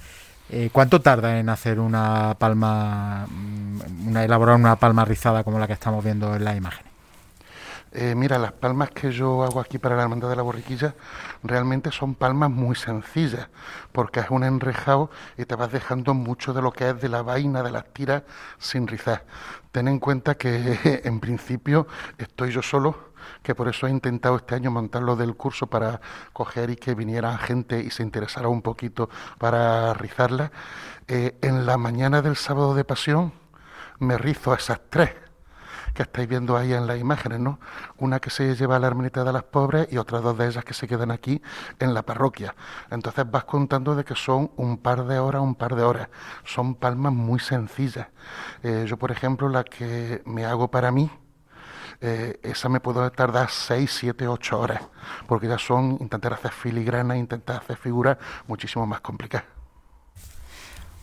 [0.49, 5.67] eh, cuánto tarda en hacer una palma, mm, una elaborar una palma rizada como la
[5.67, 6.91] que estamos viendo en la imagen.
[7.93, 10.95] Eh, mira, las palmas que yo hago aquí para la Hermandad de la Borriquilla
[11.43, 13.49] realmente son palmas muy sencillas,
[13.91, 17.21] porque es un enrejado y te vas dejando mucho de lo que es de la
[17.21, 18.23] vaina, de las tiras,
[18.59, 19.25] sin rizar.
[19.73, 21.85] Ten en cuenta que en principio
[22.17, 23.10] estoy yo solo,
[23.41, 25.99] que por eso he intentado este año montarlo del curso para
[26.33, 30.51] coger y que viniera gente y se interesara un poquito para rizarla.
[31.07, 33.33] Eh, en la mañana del sábado de pasión
[33.99, 35.11] me rizo a esas tres
[35.93, 37.59] que estáis viendo ahí en las imágenes, ¿no?
[37.97, 40.63] Una que se lleva a la ermita de las pobres y otras dos de ellas
[40.63, 41.41] que se quedan aquí
[41.79, 42.55] en la parroquia.
[42.89, 46.09] Entonces vas contando de que son un par de horas, un par de horas.
[46.45, 48.07] Son palmas muy sencillas.
[48.63, 51.11] Eh, yo, por ejemplo, la que me hago para mí,
[52.01, 54.81] eh, esa me puedo tardar 6, 7, 8 horas,
[55.27, 59.45] porque ya son intentar hacer filigranas, intentar hacer figuras muchísimo más complicadas.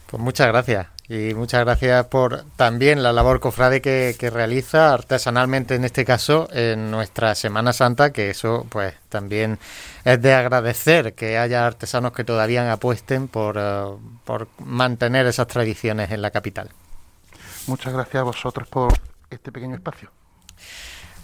[0.09, 0.87] Pues muchas gracias.
[1.11, 6.91] Y muchas gracias por también la labor cofrade que, realiza artesanalmente en este caso en
[6.91, 9.59] nuestra Semana Santa, que eso pues también
[10.05, 13.85] es de agradecer que haya artesanos que todavía apuesten por, eh,
[14.25, 16.71] por mantener esas tradiciones en la capital.
[17.67, 18.93] Muchas gracias a vosotros por
[19.31, 20.11] este pequeño espacio.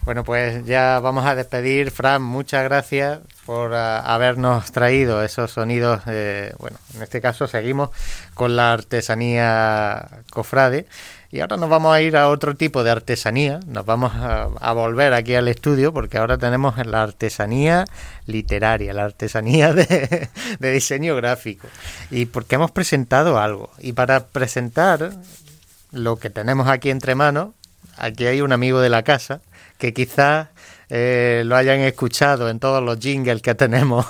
[0.04, 1.90] Bueno, pues ya vamos a despedir.
[1.90, 6.02] Fran, muchas gracias por uh, habernos traído esos sonidos.
[6.06, 7.88] Eh, bueno, en este caso seguimos
[8.34, 10.86] con la artesanía cofrade.
[11.30, 13.60] Y ahora nos vamos a ir a otro tipo de artesanía.
[13.66, 17.86] Nos vamos a, volver aquí al estudio porque ahora tenemos la artesanía
[18.26, 20.28] literaria, la artesanía de
[20.60, 21.66] diseño gráfico.
[22.10, 23.70] Y porque hemos presentado algo.
[23.78, 25.12] Y para presentar
[25.92, 27.54] lo que tenemos aquí entre manos,
[27.96, 29.40] aquí hay un amigo de la casa
[29.78, 30.48] que quizás
[30.90, 34.06] eh, lo hayan escuchado en todos los jingles que tenemos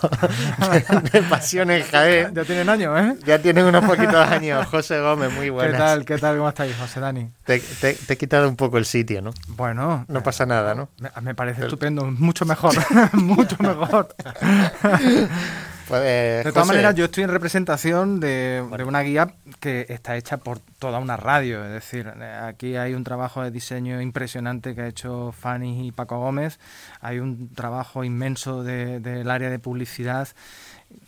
[1.12, 2.34] de Pasión en Jaén.
[2.34, 3.16] Ya tienen años, ¿eh?
[3.24, 4.66] Ya tienen unos poquitos años.
[4.66, 5.72] José Gómez, muy buenas.
[5.72, 6.04] ¿Qué tal?
[6.04, 6.36] ¿Qué tal?
[6.36, 7.30] ¿Cómo estáis, José Dani?
[7.44, 7.62] Te,
[8.08, 9.32] he quitado un poco el sitio, ¿no?
[9.48, 10.04] Bueno.
[10.08, 10.88] No pasa nada, ¿no?
[11.22, 12.04] Me, parece estupendo.
[12.04, 12.74] Mucho mejor.
[13.12, 14.14] mucho mejor.
[15.88, 20.98] de todas maneras, yo estoy en representación de, una guía que está hecha por toda
[20.98, 21.64] una radio.
[21.64, 26.18] Es decir, aquí hay un trabajo de diseño impresionante que ha hecho Fanny y Paco
[26.18, 26.58] Gómez.
[27.00, 30.28] Hay un trabajo inmenso del área de publicidad.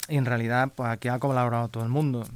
[0.08, 2.26] Y en realidad, pues aquí ha colaborado todo el mundo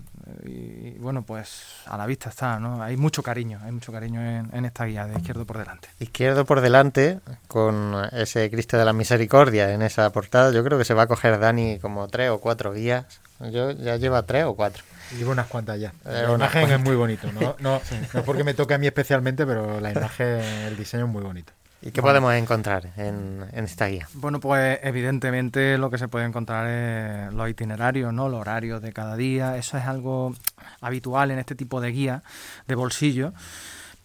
[0.44, 2.82] y, bueno, pues a la vista está, ¿no?
[2.82, 5.88] Hay mucho cariño, hay mucho cariño en, esta guía de Izquierdo por Delante.
[5.98, 10.84] Izquierdo por Delante, con ese Cristo de la Misericordia en esa portada, yo creo que
[10.84, 13.20] se va a coger Dani como tres o cuatro guías.
[13.50, 14.84] Yo ya lleva tres o cuatro.
[15.16, 15.92] Llevo unas cuantas ya.
[16.04, 17.56] Eh, la imagen es muy bonito, ¿no?
[17.58, 17.80] No,
[18.14, 21.52] no porque me toque a mí especialmente, pero la imagen, el diseño es muy bonito.
[21.82, 24.06] ¿Y qué podemos encontrar en, esta guía?
[24.12, 28.28] Bueno, pues evidentemente lo que se puede encontrar es los itinerarios, ¿no?
[28.28, 29.56] los horarios de cada día.
[29.56, 30.34] Eso es algo
[30.82, 32.22] habitual en este tipo de guía
[32.66, 33.32] de bolsillo.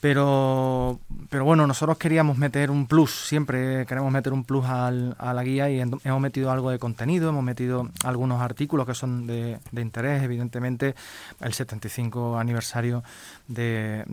[0.06, 1.00] Pero,
[1.32, 5.44] pero bueno, nosotros queríamos meter un plus, siempre queremos meter un plus al, a la
[5.44, 10.22] guía y hemos metido algo de contenido, hemos metido algunos artículos que son de, interés,
[10.22, 10.94] evidentemente
[11.41, 13.04] el 75 aniversario
[13.48, 14.06] de,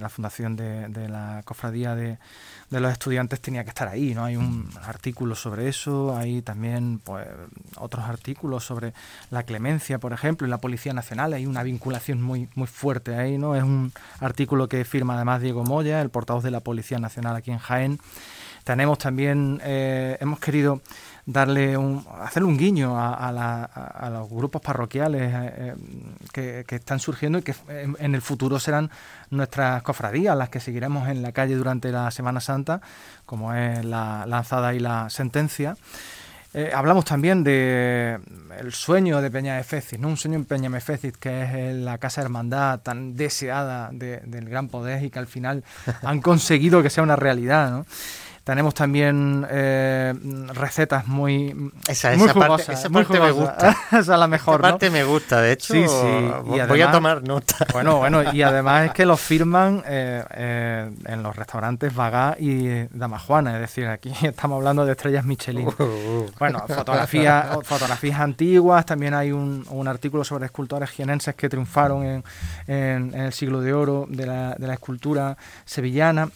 [0.00, 2.16] la fundación de, la cofradía de,
[2.72, 4.24] de los estudiantes tenía que estar ahí, ¿no?
[4.24, 7.26] Hay un artículo sobre eso, hay también pues,
[7.76, 8.94] otros artículos sobre
[9.30, 13.36] la clemencia, por ejemplo, y la Policía Nacional, hay una vinculación muy, muy fuerte ahí,
[13.36, 13.54] ¿no?
[13.54, 17.50] Es un artículo que firma además Diego Moya, el portavoz de la Policía Nacional aquí
[17.50, 17.98] en Jaén.
[18.62, 20.80] Tenemos también, eh, hemos querido
[21.26, 25.74] darle un, hacerle un guiño a, los grupos parroquiales eh,
[26.36, 28.92] eh, que, están surgiendo y que en, el futuro serán
[29.30, 32.80] nuestras cofradías, las que seguiremos en la calle durante la Semana Santa,
[33.26, 35.76] como es la lanzada y la sentencia.
[36.54, 38.18] Eh, hablamos también de
[38.58, 40.08] el sueño de Peña de Fecis, ¿no?
[40.08, 44.68] un sueño en Peña de Fecis, que es la casa hermandad tan deseada del gran
[44.68, 45.64] poder y que al final
[46.02, 47.70] han conseguido que sea una realidad.
[47.70, 47.86] ¿no?
[48.44, 50.12] Tenemos también eh,
[50.52, 53.76] recetas muy, esa, esa parte, esa parte me gusta.
[53.92, 54.60] esa es la mejor.
[54.60, 55.72] Esa parte me gusta, de hecho.
[55.72, 56.32] Sí, sí.
[56.44, 57.54] voy a tomar nota.
[57.72, 62.86] Bueno, bueno, y además es que los firman eh, eh, en los restaurantes Vagá y
[62.90, 65.68] Damajuana, es decir, aquí estamos hablando de estrellas Michelin.
[65.68, 66.30] Uh, uh.
[66.38, 72.24] Bueno, fotografías, fotografías antiguas, también hay un, un, artículo sobre escultores jienenses que triunfaron en,
[72.66, 76.28] en, el siglo de oro de la, de la escultura sevillana.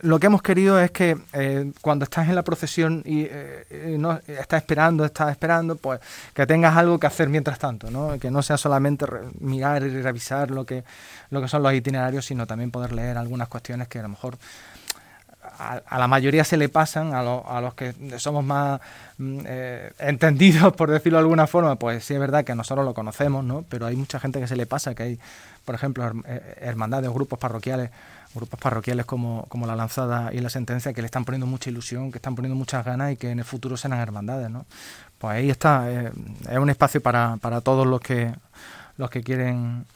[0.00, 1.16] lo que hemos querido es que
[1.48, 6.00] eh, cuando estás en la procesión y, eh, no estás esperando, estás esperando, pues
[6.34, 8.18] que tengas algo que hacer mientras tanto, ¿no?
[8.18, 9.06] Que no sea solamente
[9.40, 10.84] mirar y revisar lo que,
[11.30, 14.38] lo que son los itinerarios, sino también poder leer algunas cuestiones que a lo mejor
[15.58, 18.80] a, la mayoría se le pasan, a, a los que somos más
[19.16, 22.94] mm, eh, entendidos, por decirlo de alguna forma, pues sí es verdad que nosotros lo
[22.94, 23.64] conocemos, ¿no?
[23.68, 25.20] Pero hay mucha gente que se le pasa, que hay,
[25.64, 26.12] por ejemplo,
[26.60, 27.90] hermandades o grupos parroquiales
[28.34, 32.12] grupos parroquiales como, como La Lanzada y La Sentencia que le están poniendo mucha ilusión,
[32.12, 34.66] que están poniendo muchas ganas y que en el futuro serán hermandades, ¿no?
[35.18, 36.12] Pues ahí está, eh,
[36.48, 38.32] es un espacio para, para todos los que
[38.98, 39.86] los que quieren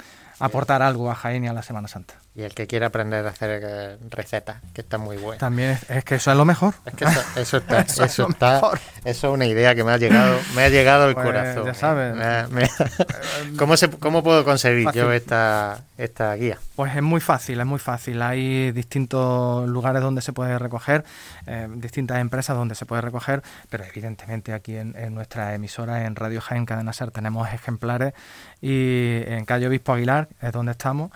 [0.45, 2.15] aportar algo a Jaén y a la Semana Santa.
[2.35, 5.39] Y el que quiera aprender a hacer eh, recetas, que está muy bueno.
[5.39, 6.75] También es, que eso es lo mejor.
[6.87, 7.05] Es que
[7.37, 8.59] eso, está, eso, está,
[9.05, 11.67] eso es una idea que me ha llegado, me ha llegado al Pues, corazón.
[11.67, 12.15] ya sabes.
[12.15, 12.71] Me- me-
[13.59, 15.03] ¿Cómo, se, ¿Cómo puedo conseguir Fácil.
[15.03, 16.59] yo esta, esta guía?
[16.75, 18.23] Pues es muy fácil, es muy fácil.
[18.23, 21.05] Hay distintos lugares donde se puede recoger,
[21.47, 26.17] eh, distintas empresas donde se puede recoger, pero evidentemente aquí en, en nuestra emisora, en
[26.17, 28.15] Radio Jaén Cadena Ser, tenemos ejemplares
[28.63, 31.11] y en calle Obispo Aguilar es donde estamos.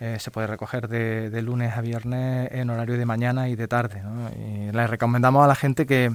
[0.00, 3.68] eh, se puede recoger de, de lunes a viernes en horario de mañana y de
[3.68, 4.02] tarde.
[4.02, 4.28] ¿no?
[4.30, 6.10] Y les recomendamos a la gente que,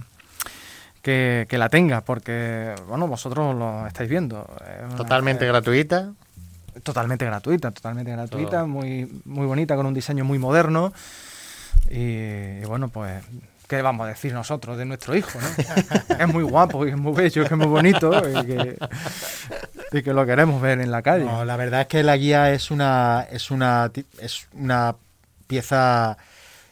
[1.02, 4.48] que, que la tenga, porque bueno, vosotros lo estáis viendo.
[4.62, 6.12] Es una- Totalmente eh, gratuita.
[6.84, 10.94] Totalmente gratuita, totalmente gratuita, muy, muy bonita, con un diseño muy moderno.
[11.90, 13.22] Y, y bueno, pues,
[13.72, 15.40] ¿qué vamos a decir nosotros de nuestro hijo?
[15.40, 16.16] ¿no?
[16.20, 20.62] es muy guapo y es muy bello, que es muy bonito y que, lo queremos
[20.62, 21.26] ver en la calle.
[21.46, 24.98] La verdad es que la guía es una es una es una
[25.48, 26.18] pieza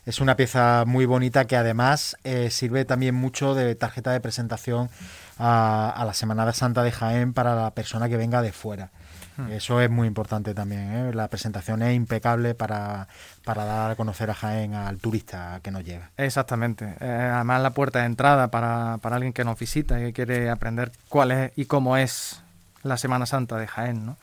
[0.05, 4.89] es una pieza muy bonita que además eh, sirve también mucho de tarjeta de presentación
[5.37, 8.91] a, a la Semana Santa de Jaén para la persona que venga de fuera.
[9.39, 9.51] Hmm.
[9.51, 10.91] Eso es muy importante también.
[10.91, 11.13] ¿eh?
[11.13, 13.07] La presentación es impecable para,
[13.45, 16.11] para dar a conocer a Jaén al turista que nos llega.
[16.17, 16.95] Exactamente.
[16.99, 20.49] Eh, además, la puerta de entrada para, para alguien que nos visita y que quiere
[20.49, 22.41] aprender cuál es y cómo es
[22.84, 24.17] la Semana Santa de Jaén, ¿no?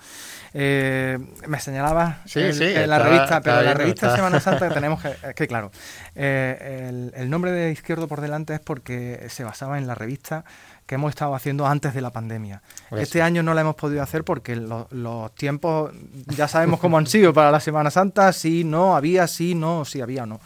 [0.55, 5.03] Eh, me señalaba Sí, el- sí, en la revista, pero la revista Semana Santa tenemos
[5.03, 5.71] que, es que claro,
[6.15, 10.45] eh, el, el nombre de Izquierdo por delante es porque se basaba en la revista
[10.87, 12.63] que hemos estado haciendo antes de la pandemia.
[13.03, 15.93] Este año no la hemos podido hacer porque lo- los tiempos
[16.27, 20.01] ya sabemos cómo han sido para la Semana Santa, sí, no, había, sí, no, sí,
[20.01, 20.41] había, no.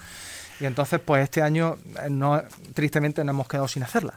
[0.59, 2.43] Y entonces, pues este año, eh, no,
[2.75, 4.15] tristemente, no hemos quedado sin hacerla.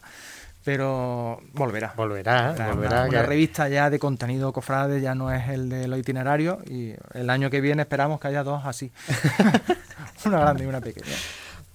[0.65, 1.93] Pero volverá.
[1.95, 3.01] Volverá, Una- volverá.
[3.03, 6.57] Una, que- revista ya de contenido cofrade, ya no es el de los itinerarios.
[6.69, 8.91] Y el año que viene esperamos que haya dos así.
[10.25, 11.15] una grande y una pequeña.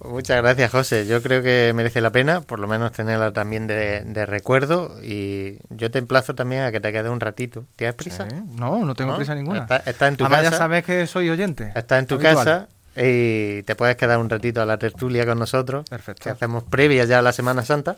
[0.01, 1.05] Muchas gracias, José.
[1.05, 4.95] Yo creo que merece la pena, por lo menos tenerla también de, de recuerdo.
[5.03, 7.65] Y yo te emplazo también a que te quede un ratito.
[7.75, 8.25] ¿Tienes prisa?
[8.29, 9.17] Sí, No, no tengo ¿No?
[9.17, 9.59] prisa ninguna.
[9.59, 10.51] Está, está en tu Además, casa.
[10.51, 11.73] ya sabes que soy oyente.
[11.75, 12.35] Está en tu habitual.
[12.37, 15.87] casa y te puedes quedar un ratito a la tertulia con nosotros.
[15.89, 16.23] Perfecto.
[16.23, 17.97] Que hacemos previa ya a la Semana Santa.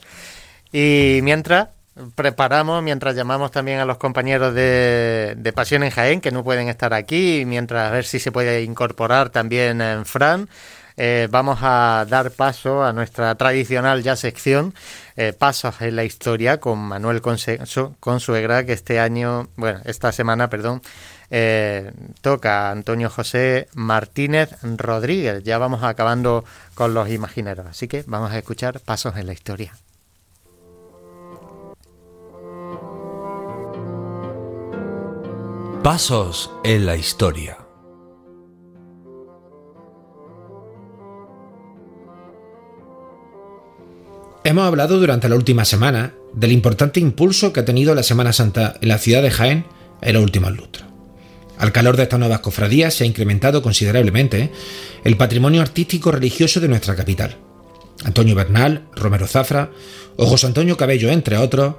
[0.71, 1.69] Y mientras
[2.15, 6.69] preparamos, mientras llamamos también a los compañeros de, de Pasión en Jaén, que no pueden
[6.69, 10.47] estar aquí, mientras a ver si se puede incorporar también en Fran.
[10.97, 14.73] eh, vamos a dar paso a nuestra tradicional ya sección,
[15.17, 20.49] eh, Pasos en la Historia, con Manuel Conse- Consuegra, que este año, bueno, esta semana,
[20.49, 20.81] perdón,
[21.29, 21.91] eh,
[22.21, 25.43] toca a Antonio José Martínez Rodríguez.
[25.43, 26.43] Ya vamos acabando
[26.75, 29.73] con los imagineros, así que vamos a escuchar Pasos en la Historia.
[35.83, 37.57] Pasos en la historia.
[44.43, 48.75] Hemos hablado durante la última semana del importante impulso que ha tenido la Semana Santa
[48.79, 49.65] en la ciudad de Jaén
[50.03, 50.87] en los últimos lustros.
[51.57, 54.51] Al calor de estas nuevas cofradías se ha incrementado considerablemente
[55.03, 57.37] el patrimonio artístico religioso de nuestra capital.
[58.03, 59.71] Antonio Bernal, Romero Zafra
[60.15, 61.73] o José Antonio Cabello, entre otros,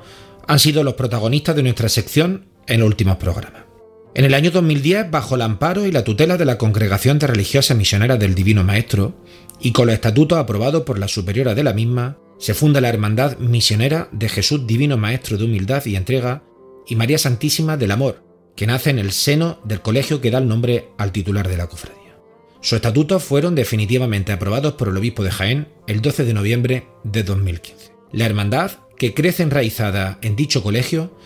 [0.49, 3.72] han sido los protagonistas de nuestra sección en los últimos programas.
[4.15, 7.79] En el año 2010, bajo el amparo y la tutela de la Congregación de Religiosas
[7.79, 9.15] Misioneras del Divino Maestro,
[9.59, 13.39] y con los estatutos aprobados por la superiora de la misma, se funda la Hermandad
[13.39, 16.43] Misionera de Jesús Divino Maestro de Humildad y Entrega
[16.87, 18.23] y María Santísima del Amor,
[18.55, 21.69] que nace en el seno del colegio que da el nombre al titular de la
[21.69, 22.19] cofradía.
[22.61, 27.23] Sus estatutos fueron definitivamente aprobados por el obispo de Jaén el 12 de noviembre de
[27.23, 27.93] 2015.
[28.13, 31.17] La hermandad, que crece enraizada en dicho colegio,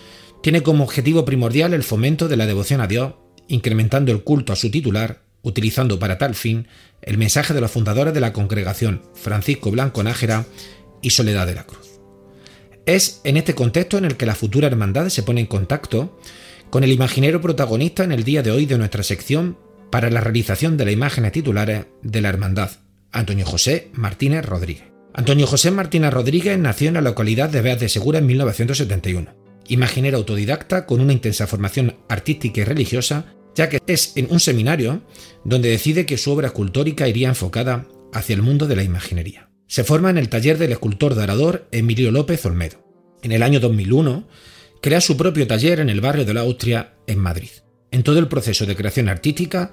[0.47, 3.15] tiene como objetivo primordial el fomento de la devoción a Dios,
[3.49, 6.69] incrementando el culto a su titular, utilizando para tal fin
[7.03, 10.47] el mensaje de los fundadores de la congregación, Francisco Blanco Nájera
[11.03, 11.99] y Soledad de la Cruz.
[12.87, 16.17] Es en este contexto en el que la futura hermandad se pone en contacto
[16.71, 19.59] con el imaginero protagonista en el día de hoy de nuestra sección
[19.91, 22.71] para la realización de las imágenes titulares de la hermandad,
[23.11, 24.85] Antonio José Martínez Rodríguez.
[25.13, 29.36] Antonio José Martínez Rodríguez nació en la localidad de Beas de Segura en 1971.
[29.69, 35.03] Imaginero autodidacta con una intensa formación artística y religiosa, ya que es en un seminario
[35.45, 39.51] donde decide que su obra escultórica iría enfocada hacia el mundo de la imaginería.
[39.67, 42.85] Se forma en el taller del escultor dorador Emilio López Olmedo.
[43.23, 44.29] En el año 2001
[44.81, 47.51] crea su propio taller en el barrio de la Austria, en Madrid.
[47.91, 49.73] En todo el proceso de creación artística,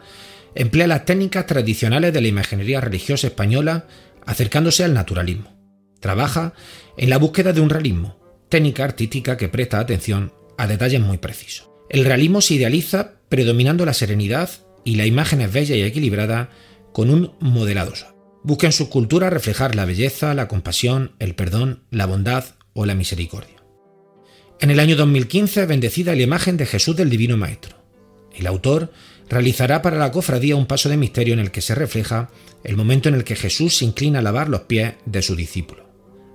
[0.56, 3.88] emplea las técnicas tradicionales de la imaginería religiosa española
[4.26, 5.54] acercándose al naturalismo.
[6.00, 6.54] Trabaja
[6.98, 8.23] en la búsqueda de un realismo,
[8.54, 11.72] técnica artística que presta atención a detalles muy precisos.
[11.90, 14.48] El realismo se idealiza predominando la serenidad
[14.84, 16.52] y la imagen es bella y equilibrada
[16.94, 18.14] con un modelado suave.
[18.44, 22.44] Busca en su cultura reflejar la belleza, la compasión, el perdón, la bondad
[22.74, 23.56] o la misericordia.
[24.60, 27.78] En el año 2015 bendecida la imagen de Jesús del Divino Maestro.
[28.36, 28.94] El autor
[29.30, 32.30] realizará para la cofradía un paso de misterio en el que se refleja
[32.64, 35.90] el momento en el que Jesús se inclina a lavar los pies de su discípulo.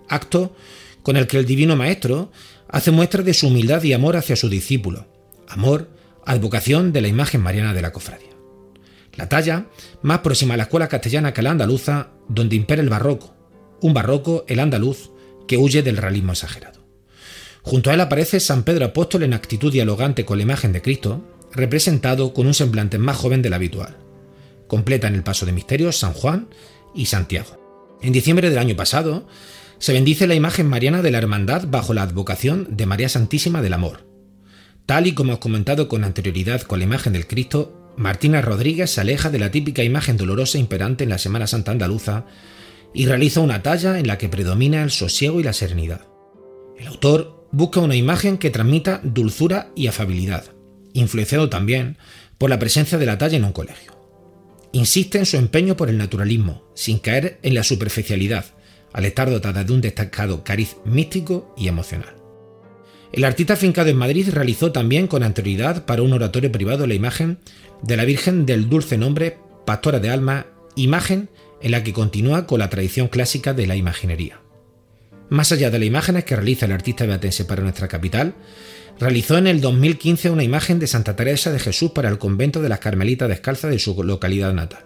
[0.09, 0.57] Acto
[1.03, 2.31] con el que el Divino Maestro
[2.69, 5.07] hace muestra de su humildad y amor hacia su discípulo,
[5.49, 5.91] amor,
[6.25, 8.29] advocación de la imagen mariana de la cofradía.
[9.15, 9.67] La talla,
[10.03, 13.35] más próxima a la escuela castellana que a la andaluza, donde impera el barroco,
[13.81, 15.11] un barroco, el andaluz,
[15.47, 16.79] que huye del realismo exagerado.
[17.63, 21.25] Junto a él aparece San Pedro Apóstol en actitud dialogante con la imagen de Cristo,
[21.53, 23.97] representado con un semblante más joven del habitual.
[24.69, 26.49] Completan el paso de misterios San Juan
[26.95, 27.99] y Santiago.
[28.03, 29.27] En diciembre del año pasado,
[29.79, 33.75] se bendice la imagen mariana de la hermandad bajo la advocación de María Santísima del
[33.75, 34.09] Amor.
[34.87, 39.01] Tal y como hemos comentado con anterioridad con la imagen del Cristo, Martina Rodríguez se
[39.01, 42.27] aleja de la típica imagen dolorosa imperante en la Semana Santa andaluza
[42.95, 46.07] y realiza una talla en la que predomina el sosiego y la serenidad.
[46.79, 50.45] El autor busca una imagen que transmita dulzura y afabilidad,
[50.93, 51.99] influenciado también
[52.39, 53.93] por la presencia de la talla en un colegio.
[54.73, 58.58] Insiste en su empeño por el naturalismo, sin caer en la superficialidad, al
[59.07, 62.15] estar dotada de un destacado cariz místico y emocional.
[63.13, 67.39] El artista fincado en Madrid realizó también con anterioridad para un oratorio privado la imagen
[67.83, 70.47] de la Virgen del Dulce Nombre, Pastora de Alma,
[70.77, 71.31] imagen
[71.63, 74.41] en la que continúa con la tradición clásica de la imaginería.
[75.31, 78.35] Más allá de las imágenes que realiza el artista beatense para nuestra capital,
[78.99, 82.69] realizó en el 2015 una imagen de Santa Teresa de Jesús para el convento de
[82.69, 84.85] las Carmelitas Descalzas de su localidad natal.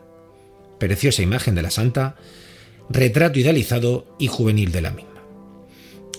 [0.78, 2.16] Preciosa imagen de la santa,
[2.92, 5.10] retrato idealizado y juvenil de la misma.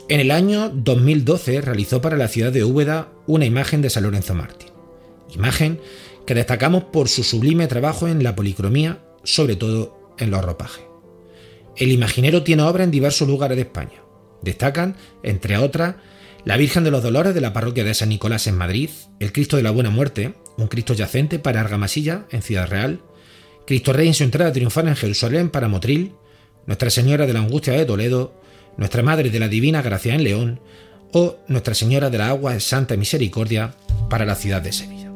[0.09, 4.33] En el año 2012 realizó para la ciudad de Úbeda una imagen de San Lorenzo
[4.33, 4.69] Mártir,
[5.33, 5.79] imagen
[6.25, 10.83] que destacamos por su sublime trabajo en la policromía, sobre todo en los ropajes.
[11.75, 14.03] El imaginero tiene obra en diversos lugares de España.
[14.41, 15.95] Destacan, entre otras,
[16.45, 19.57] la Virgen de los Dolores de la parroquia de San Nicolás en Madrid, el Cristo
[19.57, 23.01] de la Buena Muerte, un Cristo yacente para Argamasilla en Ciudad Real,
[23.65, 26.13] Cristo Rey en su entrada triunfal en Jerusalén para Motril,
[26.65, 28.33] Nuestra Señora de la Angustia de Toledo,
[28.77, 30.59] Nuestra Madre de la Divina Gracia en León
[31.11, 33.75] o Nuestra Señora de la Agua Santa Misericordia
[34.09, 35.11] para la ciudad de Sevilla.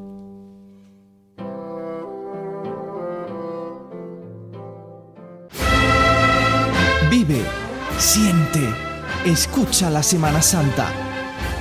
[7.09, 7.41] Vive,
[7.97, 8.59] siente,
[9.25, 10.91] escucha la Semana Santa.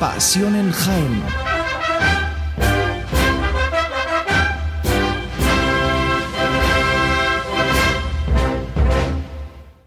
[0.00, 1.45] Pasión en Jaén.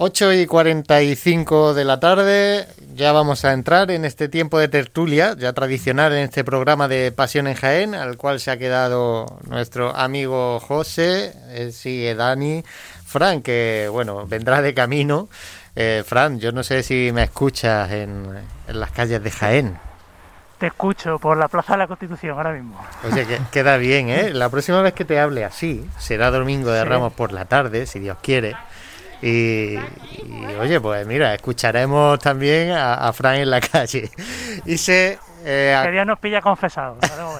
[0.00, 5.34] 8 y 45 de la tarde, ya vamos a entrar en este tiempo de tertulia,
[5.36, 9.96] ya tradicional en este programa de Pasión en Jaén, al cual se ha quedado nuestro
[9.96, 12.62] amigo José, eh, sigue Dani,
[13.06, 15.28] Fran, que bueno, vendrá de camino.
[15.74, 18.24] Eh, Fran, yo no sé si me escuchas en,
[18.68, 19.78] en las calles de Jaén.
[20.58, 22.80] Te escucho por la Plaza de la Constitución ahora mismo.
[23.04, 24.32] Oye, que, queda bien, ¿eh?
[24.32, 26.88] La próxima vez que te hable así, será domingo de Sí.
[26.88, 28.56] Ramos por la tarde, si Dios quiere.
[29.22, 34.10] Y, y, oye, pues mira, escucharemos también a, a Fran en la calle.
[34.64, 35.18] Y se.
[35.44, 36.40] eh, a- Que Dios nos pilla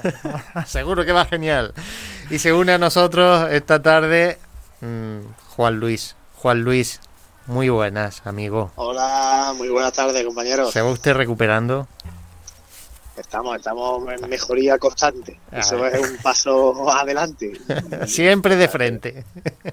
[0.03, 0.15] ver.
[0.67, 1.73] seguro que va genial.
[2.31, 4.39] Y se une a nosotros esta tarde
[4.81, 5.19] mm,
[5.57, 6.17] Juan Luis.
[6.37, 7.01] Juan Luis,
[7.47, 8.71] muy buenas, amigo.
[8.77, 10.73] Hola, muy buenas tardes, compañeros.
[10.73, 11.89] ¿Se va usted recuperando?
[13.19, 15.39] Estamos, estamos en mejoría constante.
[15.51, 15.97] Eso ver.
[15.97, 17.53] es un paso adelante.
[18.07, 19.25] Siempre de frente.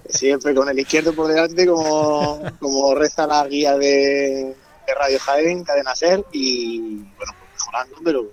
[0.10, 4.56] Siempre con el izquierdo por delante, como, como reza la guía de,
[4.88, 8.26] de Radio Jaén, Cadena Ser, y bueno, pues mejorando, pero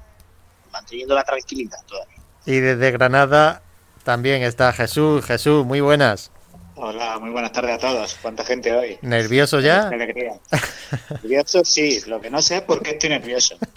[0.73, 2.17] manteniendo la tranquilidad todavía.
[2.47, 3.63] Y desde Granada
[4.05, 5.25] también está Jesús.
[5.25, 6.32] Jesús, muy buenas.
[6.75, 8.17] Hola, muy buenas tardes a todos.
[8.23, 8.99] ¿Cuánta gente hoy?
[9.03, 9.91] ¿Nervioso ya?
[9.91, 10.33] Qué alegría.
[11.11, 12.01] Nervioso, sí.
[12.07, 13.57] Lo que no sé es por qué estoy nervioso.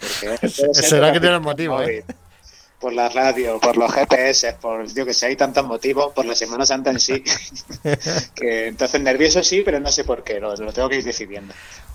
[0.72, 2.04] Será que la tiene aplicación motivo, ¿eh?
[2.86, 6.36] Por la radio, por los GPS, por yo que sé, hay tantos motivos, por la
[6.36, 7.20] Semana Santa en sí,
[8.36, 11.52] que entonces nervioso sí, pero no sé por qué, lo, lo tengo que ir decidiendo.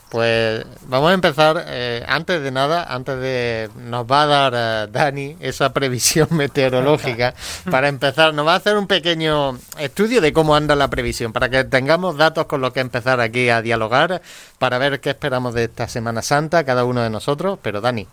[0.10, 3.70] Pues vamos a empezar, eh, antes de nada, antes de...
[3.78, 7.36] Nos va a dar eh, Dani esa previsión meteorológica.
[7.70, 11.48] para empezar, nos va a hacer un pequeño estudio de cómo anda la previsión, para
[11.48, 14.22] que tengamos datos con los que empezar aquí a dialogar,
[14.60, 17.60] para ver qué esperamos de esta Semana Santa, cada uno de nosotros.
[17.62, 18.06] Pero Dani,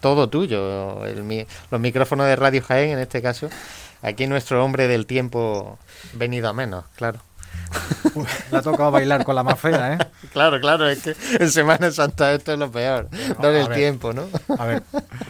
[0.00, 1.00] todo tuyo,
[1.70, 3.48] los micrófonos de Radio Jaén en este caso.
[4.02, 5.78] Aquí nuestro hombre del tiempo
[6.14, 7.20] venido a menos, claro.
[8.52, 9.98] Le ha tocado bailar con la más fea, ¿eh?
[10.32, 13.08] Claro, claro, es que en Semana Santa esto es lo peor.
[13.40, 14.28] Dar el tiempo, ¿no?
[14.56, 14.82] A ver,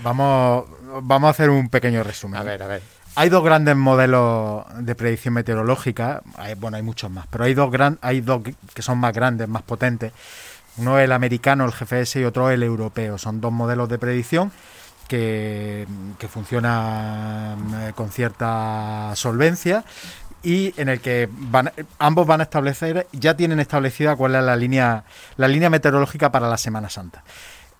[0.03, 0.67] vamos,
[1.03, 2.41] vamos a hacer un pequeño resumen.
[2.41, 2.83] A ver, a ver.
[3.15, 6.23] Hay dos grandes modelos de predicción meteorológica,
[6.59, 8.43] bueno, hay muchos más, pero hay dos, gran, hay dos
[8.75, 10.13] que son más grandes, más potentes.
[10.79, 13.19] Uno el americano, el GFS, y otro el europeo.
[13.19, 14.53] Son dos modelos de predicción
[15.09, 15.87] que,
[16.19, 19.85] que funcionan eh, con cierta solvencia
[20.43, 24.57] y en el que van, ambos van a establecer, ya tienen establecida cuál es la
[24.57, 25.05] línea,
[25.37, 27.25] la línea meteorológica para la Semana Santa.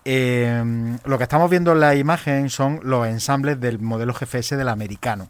[0.05, 4.69] Eh, lo que estamos viendo en la imagen son los ensambles del modelo GFS del
[4.69, 5.29] americano.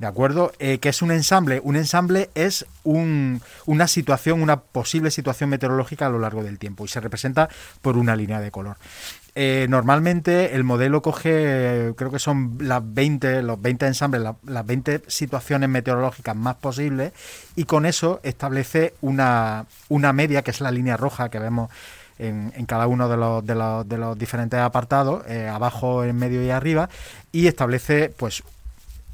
[0.00, 0.50] ¿De acuerdo?
[0.58, 1.60] Eh, ¿Qué es un ensamble?
[1.62, 6.88] Un ensamble es una situación, una posible situación meteorológica a lo largo del tiempo y
[6.88, 7.50] se representa
[7.82, 8.78] por una línea de color.
[9.34, 15.02] Eh, normalmente el modelo coge, creo que son las 20, los 20 ensambles, las 20
[15.06, 17.12] situaciones meteorológicas más posibles
[17.54, 21.70] y con eso establece una, una media, que es la línea roja que vemos
[22.18, 26.42] en, cada uno de los, de los, de los diferentes apartados, eh, abajo, en medio
[26.42, 26.88] y arriba,
[27.32, 28.42] y establece pues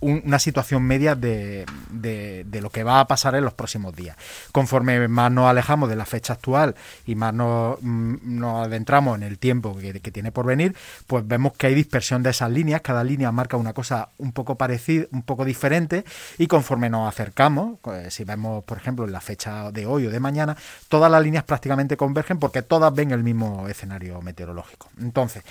[0.00, 4.16] una situación media de, de, lo que va a pasar en los próximos días.
[4.52, 6.74] Conforme más nos alejamos de la fecha actual
[7.06, 10.74] y más nos, mm, adentramos en el tiempo que, tiene por venir,
[11.06, 14.56] pues vemos que hay dispersión de esas líneas, cada línea marca una cosa un poco
[14.56, 16.04] parecida, un poco diferente,
[16.38, 20.10] y conforme nos acercamos, pues, si vemos, por ejemplo, en la fecha de hoy o
[20.10, 20.56] de mañana,
[20.88, 24.88] todas las líneas prácticamente convergen porque todas ven el mismo escenario meteorológico.
[24.98, 25.42] Entonces,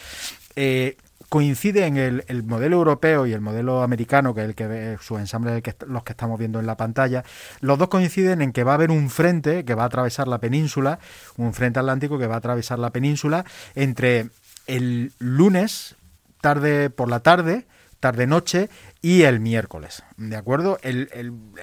[0.55, 0.97] eh,
[1.35, 5.61] coincide en el, modelo europeo y el modelo americano, que es el que su ensamble,
[5.85, 7.25] los que estamos viendo en la pantalla,
[7.59, 10.37] los dos coinciden en que va a haber un frente que va a atravesar la
[10.37, 10.97] península,
[11.35, 13.43] un frente atlántico que va a atravesar la península
[13.75, 14.29] entre
[14.65, 15.97] el lunes,
[16.39, 17.65] tarde por la tarde,
[17.99, 18.69] tarde-noche
[19.01, 20.03] y el miércoles.
[20.15, 20.77] ¿De acuerdo?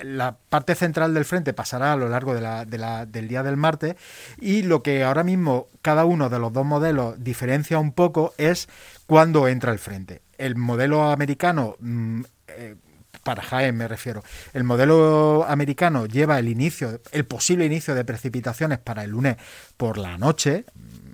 [0.02, 3.94] la parte central del frente pasará a lo largo del día del martes
[4.38, 8.68] y lo que ahora mismo cada uno de los dos modelos diferencia un poco es
[9.12, 10.22] cuándo entra el frente.
[10.38, 11.76] El modelo americano...
[11.80, 12.76] Mm, eh,
[13.22, 14.24] para Jaén me refiero.
[14.54, 19.36] El modelo americano lleva el inicio, el posible inicio de precipitaciones para el lunes
[19.76, 20.64] por la noche,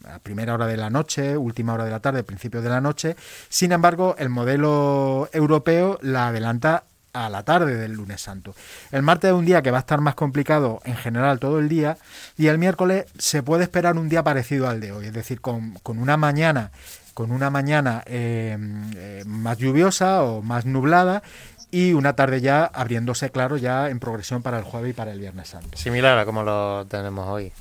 [0.05, 3.17] a primera hora de la noche, última hora de la tarde, principio de la noche.
[3.49, 8.55] Sin embargo, el modelo europeo la adelanta a la tarde del lunes santo.
[8.93, 11.69] El martes es un día que va a estar más complicado en general todo el
[11.69, 11.99] día
[12.37, 15.75] y el miércoles se puede esperar un día parecido al de hoy, es decir, con,
[15.85, 16.71] una mañana
[17.19, 18.57] con una mañana eh,
[18.95, 21.25] eh, más lluviosa o más nublada
[21.73, 25.19] y una tarde ya abriéndose claro ya en progresión para el jueves y para el
[25.19, 25.77] viernes santo.
[25.77, 27.53] Similar a como lo tenemos hoy.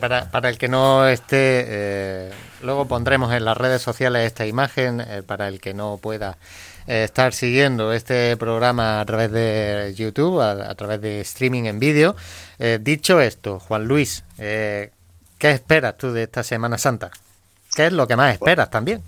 [0.00, 2.32] para, para, el que no esté, eh,
[2.62, 6.38] luego pondremos en las redes sociales esta imagen, eh, para el que no pueda
[6.86, 12.14] eh, estar siguiendo este programa a través de YouTube, a, través de streaming en vídeo.
[12.80, 14.90] dicho esto, Juan Luis, ¿qué
[15.40, 17.10] esperas tú de esta Semana Santa?
[17.74, 19.02] ¿Qué es lo que más esperas también?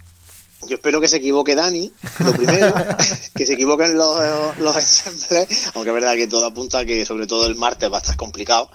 [0.66, 2.74] Yo espero que se equivoque Dani, lo primero,
[3.36, 7.26] que se equivoquen los, los ensambles, aunque es verdad que todo apunta a que sobre
[7.26, 8.70] todo el martes va a estar complicado.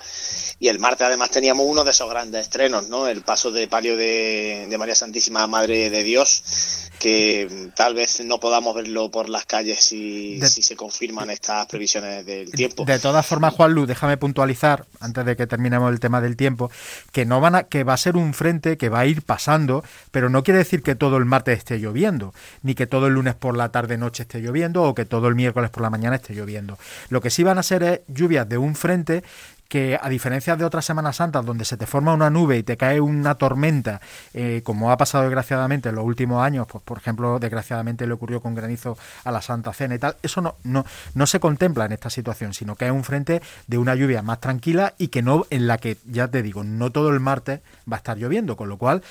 [0.60, 3.08] Y el martes además teníamos uno de esos grandes estrenos, ¿no?
[3.08, 8.40] El paso de palio de, de María Santísima Madre de Dios, que tal vez no
[8.40, 12.86] podamos verlo por las calles si, si se confirman estas previsiones del tiempo.
[12.86, 16.70] De todas formas, Juan Luz, déjame puntualizar, antes de que terminemos el tema del tiempo,
[17.12, 19.84] que no van a, que va a ser un frente que va a ir pasando,
[20.12, 23.34] pero no quiere decir que todo el martes esté lloviendo, ni que todo el lunes
[23.34, 26.36] por la tarde noche esté lloviendo, o que todo el miércoles por la mañana esté
[26.36, 26.78] lloviendo.
[27.10, 29.24] Lo que sí van a ser es lluvias de un frente
[29.72, 32.76] que a diferencia de otras Semanas Santas donde se te forma una nube y te
[32.76, 34.02] cae una tormenta,
[34.34, 38.42] eh, como ha pasado desgraciadamente en los últimos años, pues por ejemplo, desgraciadamente le ocurrió
[38.42, 41.94] con granizo a la Santa Cena y tal, eso no, no, no se contempla en
[41.94, 45.46] esta situación, sino que es un frente de una lluvia más tranquila y que no,
[45.50, 48.68] en la que, ya te digo, no todo el martes va a estar lloviendo, con
[48.68, 49.02] lo cual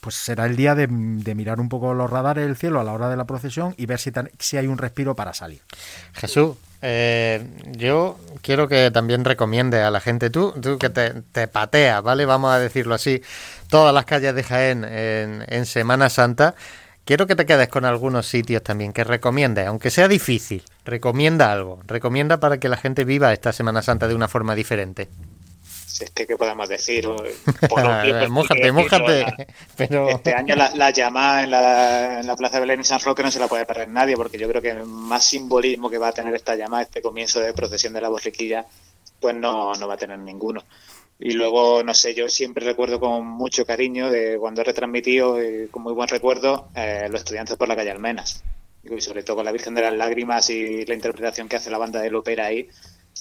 [0.00, 3.08] pues será el día de, mirar un poco los radares del cielo a la hora
[3.08, 5.62] de la procesión y ver si, si hay un respiro para salir.
[6.12, 11.46] Jesús, eh, yo quiero que también recomiende a la gente, tú, tú que te, te
[11.46, 12.26] pateas, ¿vale?
[12.26, 13.22] Vamos a decirlo así,
[13.68, 16.56] todas las calles de Jaén en, Semana Santa,
[17.04, 21.80] quiero que te quedes con algunos sitios también, que recomiendes, aunque sea difícil, recomienda algo,
[21.86, 25.08] recomienda para que la gente viva esta Semana Santa de una forma diferente.
[25.92, 27.06] Si es que, ¿qué podemos decir?
[28.30, 29.26] mójate, mójate.
[29.76, 30.08] Pero...
[30.08, 33.22] Este año la, la llamada en la, en la, Plaza de Belén y San Roque
[33.22, 36.08] no se la puede perder nadie, porque yo creo que el más simbolismo que va
[36.08, 38.64] a tener esta llamada, este comienzo de procesión de la borriquilla,
[39.20, 40.64] pues no, no va a tener ninguno.
[41.18, 45.68] Y luego, no sé, yo siempre recuerdo con mucho cariño de cuando he retransmitido, eh,
[45.70, 48.42] con muy buen recuerdo, eh, los estudiantes por la calle Almenas.
[48.82, 51.76] Y sobre todo con la Virgen de las Lágrimas y la interpretación que hace la
[51.76, 52.66] banda de Lopera ahí,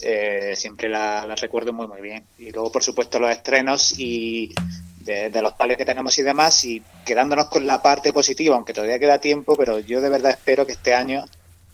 [0.01, 2.23] eh, siempre la, recuerdo muy, muy bien.
[2.37, 4.53] Y luego, por supuesto, los estrenos y
[4.97, 8.73] de, de los pales que tenemos y demás, y quedándonos con la parte positiva, aunque
[8.73, 11.25] todavía queda tiempo, pero yo de verdad espero que este año,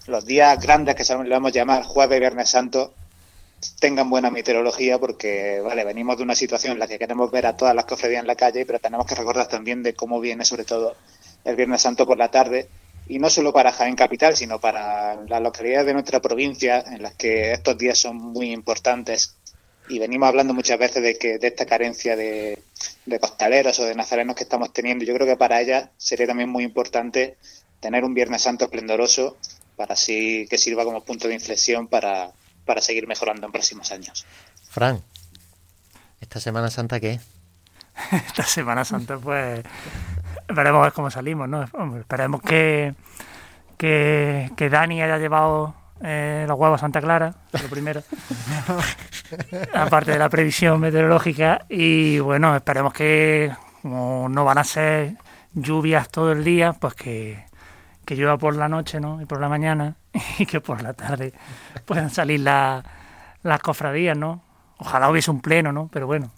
[0.07, 2.93] los días grandes que le vamos a llamar jueves y viernes santo,
[3.79, 7.57] tengan buena meteorología porque, vale, venimos de una situación en la que queremos ver a
[7.57, 10.63] todas las cofradías en la calle, pero tenemos que recordar también de cómo viene sobre
[10.63, 10.95] todo
[11.43, 12.67] el Viernes Santo por la tarde
[13.09, 17.15] y no solo para Jaén Capital, sino para las localidades de nuestra provincia en las
[17.15, 19.35] que estos días son muy importantes
[19.89, 22.61] y venimos hablando muchas veces de que de esta carencia de,
[23.05, 25.05] de costaleros o de nazarenos que estamos teniendo.
[25.05, 27.37] Yo creo que para ellas sería también muy importante
[27.79, 29.37] tener un Viernes Santo esplendoroso
[29.77, 32.31] para así que sirva como punto de inflexión para,
[32.65, 34.25] para seguir mejorando en próximos años.
[34.69, 35.01] Fran,
[36.19, 37.19] ¿esta Semana Santa qué?
[38.11, 39.63] Esta Semana Santa, pues
[40.47, 41.65] veremos a ver cómo salimos, ¿no?
[41.73, 42.95] Hombre, esperemos que,
[43.77, 48.03] que, que Dani haya llevado eh, los huevos a Santa Clara, lo primero.
[49.73, 51.65] Aparte de la previsión meteorológica.
[51.69, 55.15] Y bueno, esperemos que, como no van a ser
[55.53, 57.45] lluvias todo el día, pues que,
[58.05, 59.21] que llueva por la noche ¿no?
[59.21, 59.95] y por la mañana
[60.39, 61.33] y que por la tarde
[61.85, 62.83] puedan salir la,
[63.43, 64.41] las cofradías, ¿no?
[64.79, 65.89] Ojalá hubiese un pleno, ¿no?
[65.91, 66.31] Pero bueno,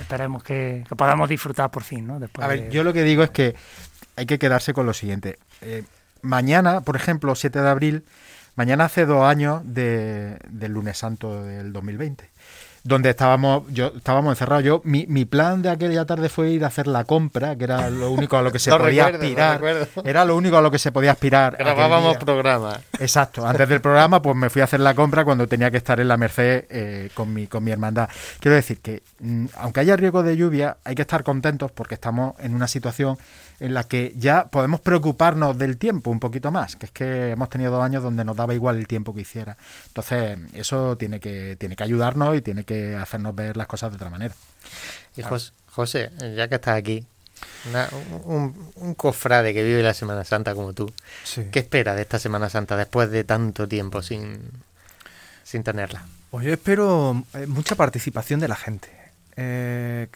[0.00, 2.20] esperemos que, que podamos disfrutar por fin, ¿no?
[2.20, 2.70] Después a ver, de...
[2.70, 3.54] yo lo que digo es que
[4.16, 5.38] hay que quedarse con lo siguiente.
[5.62, 5.84] Eh,
[6.22, 8.04] mañana, por ejemplo, 7 de abril,
[8.56, 12.30] mañana hace dos años de, del lunes santo del 2020
[12.84, 14.64] donde estábamos, yo estábamos encerrados.
[14.64, 17.90] Yo, mi, mi, plan de aquella tarde fue ir a hacer la compra, que era
[17.90, 19.88] lo único a lo que se podía recuerdo, aspirar.
[20.04, 21.56] Era lo único a lo que se podía aspirar.
[21.58, 22.80] Grabábamos programa.
[22.98, 23.46] Exacto.
[23.46, 26.08] Antes del programa, pues me fui a hacer la compra cuando tenía que estar en
[26.08, 28.08] la Merced eh, con, mi, con mi hermandad.
[28.40, 32.34] Quiero decir que, mm, aunque haya riesgo de lluvia, hay que estar contentos porque estamos
[32.40, 33.18] en una situación
[33.60, 37.48] en la que ya podemos preocuparnos del tiempo un poquito más, que es que hemos
[37.48, 39.56] tenido dos años donde nos daba igual el tiempo que hiciera.
[39.88, 43.96] Entonces, eso tiene que, tiene que ayudarnos y tiene que hacernos ver las cosas de
[43.96, 44.34] otra manera.
[45.16, 47.04] Y José, José ya que estás aquí,
[47.68, 47.88] una,
[48.24, 50.92] un, un, cofrade que vive la Semana Santa como tú,
[51.24, 51.46] sí.
[51.52, 54.40] ¿qué espera de esta Semana Santa después de tanto tiempo sin,
[55.44, 56.04] sin tenerla?
[56.30, 58.97] Pues yo espero mucha participación de la gente.
[59.40, 60.08] Eh,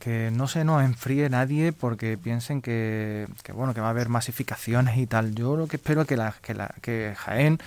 [0.00, 4.08] que, no se nos enfríe nadie porque piensen que, que, bueno que va a haber
[4.08, 5.34] masificaciones y tal.
[5.34, 7.58] Yo lo que espero es que, la, que, la, que Jaén,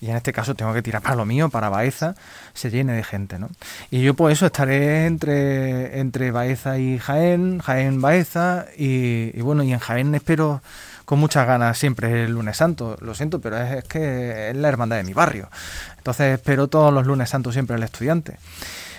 [0.00, 2.14] y en este caso tengo que tirar para lo mío, para Baeza,
[2.54, 3.38] se llene de gente.
[3.38, 3.50] ¿no?
[3.90, 9.74] Y yo por eso estaré entre, entre Baeza y Jaén, Jaén, Baeza, y, bueno, y
[9.74, 10.62] en Jaén espero
[11.04, 14.68] con muchas ganas siempre el lunes santo, lo siento, pero es, es que es la
[14.68, 15.50] hermandad de mi barrio.
[15.98, 18.38] Entonces espero todos los lunes santos siempre el estudiante.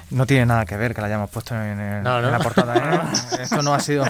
[0.10, 2.28] No tiene nada que ver que la hayamos puesto en, el, no, no.
[2.28, 2.76] en la portada.
[2.78, 3.42] ¿eh?
[3.42, 4.06] Esto no ha sido.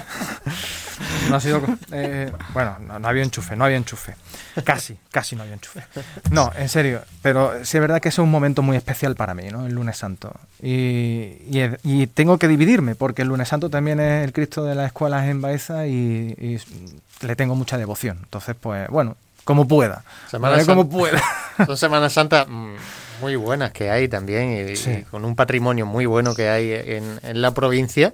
[1.30, 1.62] No ha sido.
[1.92, 4.16] Eh, bueno, no, no, había enchufe, no había enchufe.
[4.64, 5.84] Casi, casi no había enchufe.
[6.30, 7.02] No, en serio.
[7.22, 9.66] Pero sí es verdad que es un momento muy especial para mí, ¿no?
[9.66, 10.34] El lunes santo.
[10.62, 14.76] Y, y, y tengo que dividirme, porque el lunes santo también es el Cristo de
[14.76, 16.60] las escuelas en Baeza y, y
[17.26, 18.20] le tengo mucha devoción.
[18.24, 20.04] Entonces, pues, bueno, como pueda.
[20.30, 21.22] Semana como pueda.
[21.66, 22.46] Son Semana Santa
[23.22, 24.92] muy buenas que hay también y, sí.
[24.92, 28.14] y, con un patrimonio muy bueno que hay en, en la provincia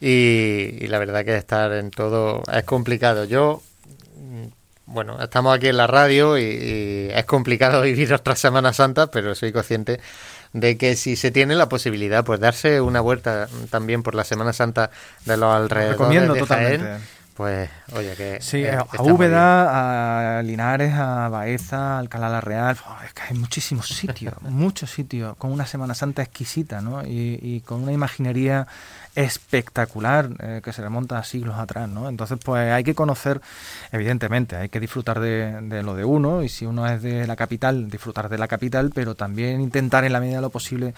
[0.00, 3.24] y, y, la verdad que estar en todo es complicado.
[3.24, 3.62] Yo,
[4.86, 9.34] bueno, estamos aquí en la radio y, y es complicado vivir otra Semana Santa, pero
[9.34, 10.00] soy consciente
[10.52, 14.52] de que si se tiene la posibilidad, pues darse una vuelta también por la Semana
[14.52, 14.90] Santa
[15.24, 17.17] de los alrededores Recomiendo de totalmente.
[17.38, 18.38] Pues, oye, que.
[18.40, 22.76] Sí, eh, a Úbeda, a Linares, a Baeza, a Alcalá la Real.
[22.84, 27.06] Oh, es que hay muchísimos sitios, muchos sitios, con una Semana Santa exquisita, ¿no?
[27.06, 28.66] Y, y con una imaginería
[29.14, 32.08] espectacular eh, que se remonta a siglos atrás, ¿no?
[32.08, 33.40] Entonces, pues hay que conocer,
[33.92, 37.36] evidentemente, hay que disfrutar de, de, lo de uno y si uno es de la
[37.36, 40.92] capital, disfrutar de la capital, pero también intentar en la medida de lo posible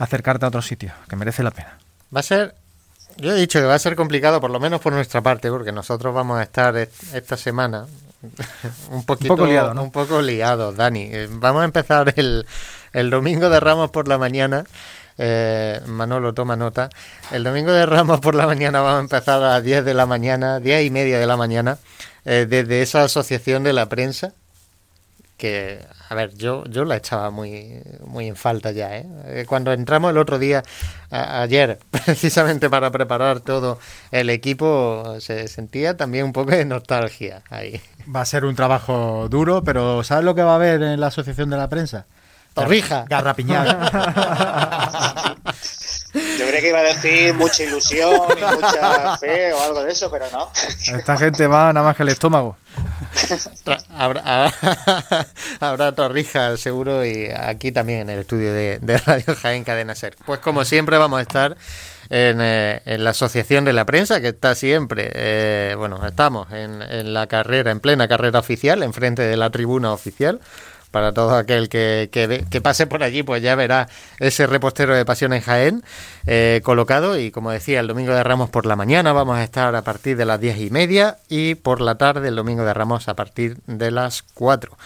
[0.00, 1.78] acercarte a otros sitios, que merece la pena.
[2.12, 2.56] Va a ser
[3.18, 5.72] yo he dicho que va a ser complicado, por lo menos por nuestra parte, porque
[5.72, 7.86] nosotros vamos a estar esta semana
[8.90, 9.82] un poquito un poco liado, ¿no?
[9.82, 11.10] un poco liados, Dani.
[11.30, 12.46] Vamos a empezar el,
[12.92, 14.64] el domingo de Ramos por la mañana
[15.20, 16.90] Eh, Manolo, toma nota.
[17.32, 20.06] El domingo de Ramos por la mañana vamos a empezar a las 10 de la
[20.06, 21.78] mañana, 10 y media de la mañana,
[22.24, 24.32] eh, desde esa asociación de la prensa
[25.36, 28.96] que, a ver, yo, yo la echaba muy, muy en falta ya.
[28.96, 29.06] ¿eh?
[29.26, 30.62] eh cuando entramos el otro día,
[31.10, 33.78] ayer, precisamente para preparar todo
[34.10, 37.80] el equipo, se sentía también un poco de nostalgia ahí.
[38.14, 41.08] Va a ser un trabajo duro, pero ¿sabes lo que va a haber en la
[41.08, 42.06] Asociación de la Prensa?
[42.54, 43.04] Torrija.
[43.08, 43.90] Garrapiñada.
[46.14, 50.10] Yo creía que iba a decir mucha ilusión y mucha fe o algo de eso,
[50.10, 50.50] pero no.
[50.96, 52.56] Esta gente va nada más que el estómago.
[53.90, 54.52] habrá,
[55.60, 60.16] habrá, torrija seguro y aquí también en el estudio de, Radio Jaén Cadena Ser.
[60.26, 61.56] Pues como siempre vamos a estar
[62.10, 67.12] en, eh, la Asociación de la Prensa, que está siempre, eh, bueno, estamos en, en
[67.12, 70.40] la carrera, en plena carrera oficial, enfrente de la tribuna oficial
[70.90, 75.32] para todo aquel que, que, pase por allí, pues ya verá ese repostero de Pasión
[75.32, 75.84] en Jaén
[76.26, 77.18] eh, colocado.
[77.18, 80.16] Y como decía, el domingo de Ramos por la mañana vamos a estar a partir
[80.16, 83.58] de las diez y media y por la tarde el domingo de Ramos a partir
[83.66, 84.76] de las cuatro.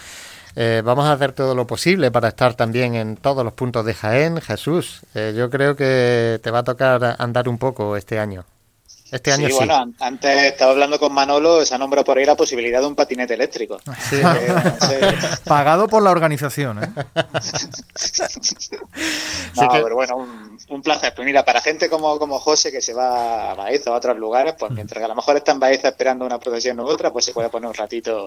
[0.54, 3.94] Eh, vamos a hacer todo lo posible para estar también en todos los puntos de
[3.94, 4.40] Jaén.
[4.40, 8.44] Jesús, eh, yo creo que te va a tocar andar un poco este año.
[9.12, 9.52] Este año sí.
[9.52, 12.94] bueno, antes estaba hablando con Manolo, se ha nombrado por ahí la posibilidad de un
[12.94, 13.78] patinete eléctrico.
[15.44, 16.88] Pagado por la organización, ¿eh?
[19.56, 20.26] no, pero bueno,
[20.68, 21.12] un, placer.
[21.14, 24.16] Pues mira, para gente como, como José que se va a Baeza o a otros
[24.16, 27.10] lugares, pues mientras que a lo mejor está en Baeza esperando una procesión u otra,
[27.10, 28.24] pues se puede poner un ratito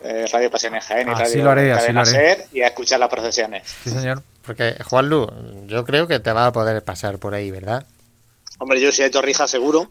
[0.00, 3.62] eh, Radio Pasiones Jaén y Radio lo haré, Ser y a escuchar las procesiones.
[3.84, 4.24] Sí, señor.
[4.44, 5.30] Porque, Juanlu,
[5.66, 7.86] yo creo que te va a poder pasar por ahí, ¿verdad?
[8.58, 9.88] Hombre, yo si hay torrija seguro,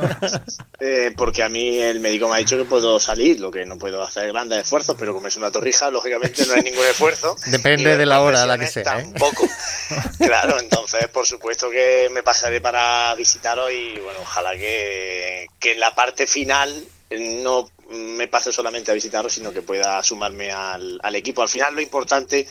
[0.80, 3.78] eh, porque a mí el médico me ha dicho que puedo salir, lo que no
[3.78, 7.36] puedo hacer grandes esfuerzos, pero como es una torrija, lógicamente no hay ningún esfuerzo.
[7.46, 8.82] Depende de la hora a la que sea.
[8.82, 8.84] ¿eh?
[9.04, 9.48] Tampoco.
[10.18, 15.80] claro, entonces por supuesto que me pasaré para visitaros y bueno, ojalá que, que en
[15.80, 21.14] la parte final no me pase solamente a visitaros, sino que pueda sumarme al, al
[21.14, 21.42] equipo.
[21.42, 22.48] Al final lo importante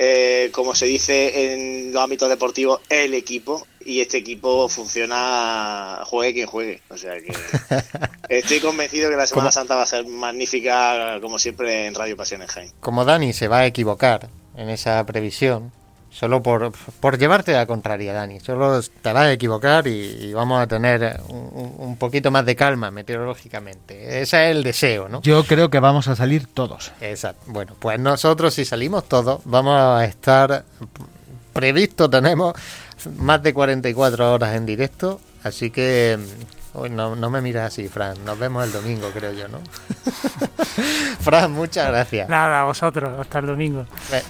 [0.00, 6.34] eh, como se dice en los ámbitos deportivos, el equipo y este equipo funciona juegue
[6.34, 6.82] quien juegue.
[6.88, 7.32] O sea que
[8.28, 12.48] estoy convencido que la Semana Santa va a ser magnífica, como siempre, en Radio Pasiones.
[12.78, 15.72] Como Dani se va a equivocar en esa previsión,
[16.10, 18.40] Solo por, por llevarte a la contraria, Dani.
[18.40, 24.20] Solo te vas a equivocar y, vamos a tener un, poquito más de calma meteorológicamente.
[24.22, 25.20] Ese es el deseo, ¿no?
[25.22, 26.92] Yo creo que vamos a salir todos.
[27.00, 27.44] Exacto.
[27.46, 30.64] Bueno, pues nosotros si salimos todos vamos a estar
[31.52, 32.54] previsto, tenemos
[33.16, 36.18] más de 44 horas en directo, así que
[36.90, 38.24] no, no, me miras así, Fran.
[38.24, 39.58] Nos vemos el domingo, creo yo, ¿no?
[41.20, 42.28] Fran, muchas gracias.
[42.28, 43.18] Nada, a vosotros.
[43.18, 43.86] Hasta el domingo.
[44.12, 44.22] Eh,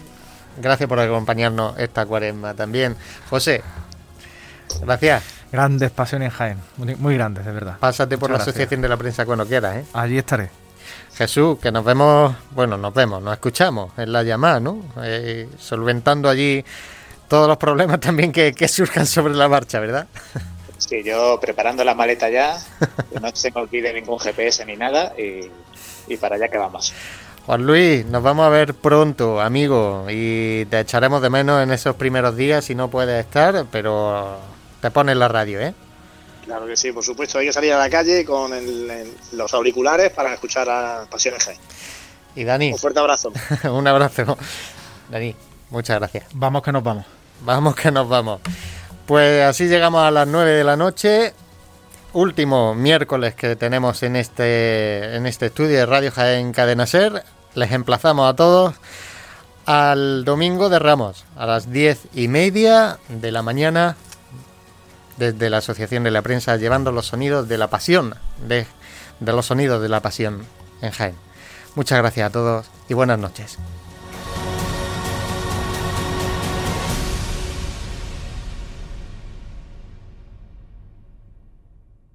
[0.60, 2.96] Gracias por acompañarnos esta cuaresma también.
[3.30, 3.62] José,
[4.80, 5.22] gracias.
[5.50, 7.78] Grandes pasiones Jaén, muy, grandes, de verdad.
[7.78, 9.84] Pásate por la Asociación de la Prensa cuando quieras, ¿eh?
[9.94, 10.50] Allí estaré.
[11.14, 14.84] Jesús, que nos vemos, bueno, nos vemos, nos escuchamos en la llamada, ¿no?
[15.02, 16.64] Eh, solventando allí
[17.28, 20.06] todos los problemas también que, surjan sobre la marcha, ¿verdad?
[20.76, 22.56] Sí, yo preparando la maleta ya,
[23.10, 25.50] que no se me olvide ningún GPS ni nada y,
[26.06, 26.92] y para allá que vamos.
[27.48, 31.96] Juan Luis, nos vamos a ver pronto, amigo, y te echaremos de menos en esos
[31.96, 34.36] primeros días si no puedes estar, pero
[34.82, 35.72] te pones la radio, ¿eh?
[36.44, 38.52] Claro que sí, por supuesto, hay que salir a la calle con
[39.32, 41.56] los auriculares para escuchar a Pasiones G.
[42.36, 42.70] Y Dani.
[42.70, 43.32] Un fuerte abrazo.
[43.72, 44.36] un abrazo.
[45.08, 45.34] Dani,
[45.70, 46.26] muchas gracias.
[46.34, 47.06] Vamos que nos vamos.
[47.40, 48.42] Vamos que nos vamos.
[49.06, 51.32] Pues así llegamos a las 9 de la noche
[52.12, 57.22] último miércoles que tenemos en este, en este estudio de Radio Jaén Cadena Ser
[57.58, 58.74] les emplazamos a todos
[59.66, 63.96] al domingo de Ramos, a las diez y media de la mañana,
[65.18, 68.14] desde la Asociación de la Prensa, llevando los sonidos de la pasión,
[68.46, 68.66] de,
[69.20, 70.46] los sonidos de la pasión
[70.80, 71.16] en Jaén.
[71.74, 73.58] Muchas gracias a todos y buenas noches.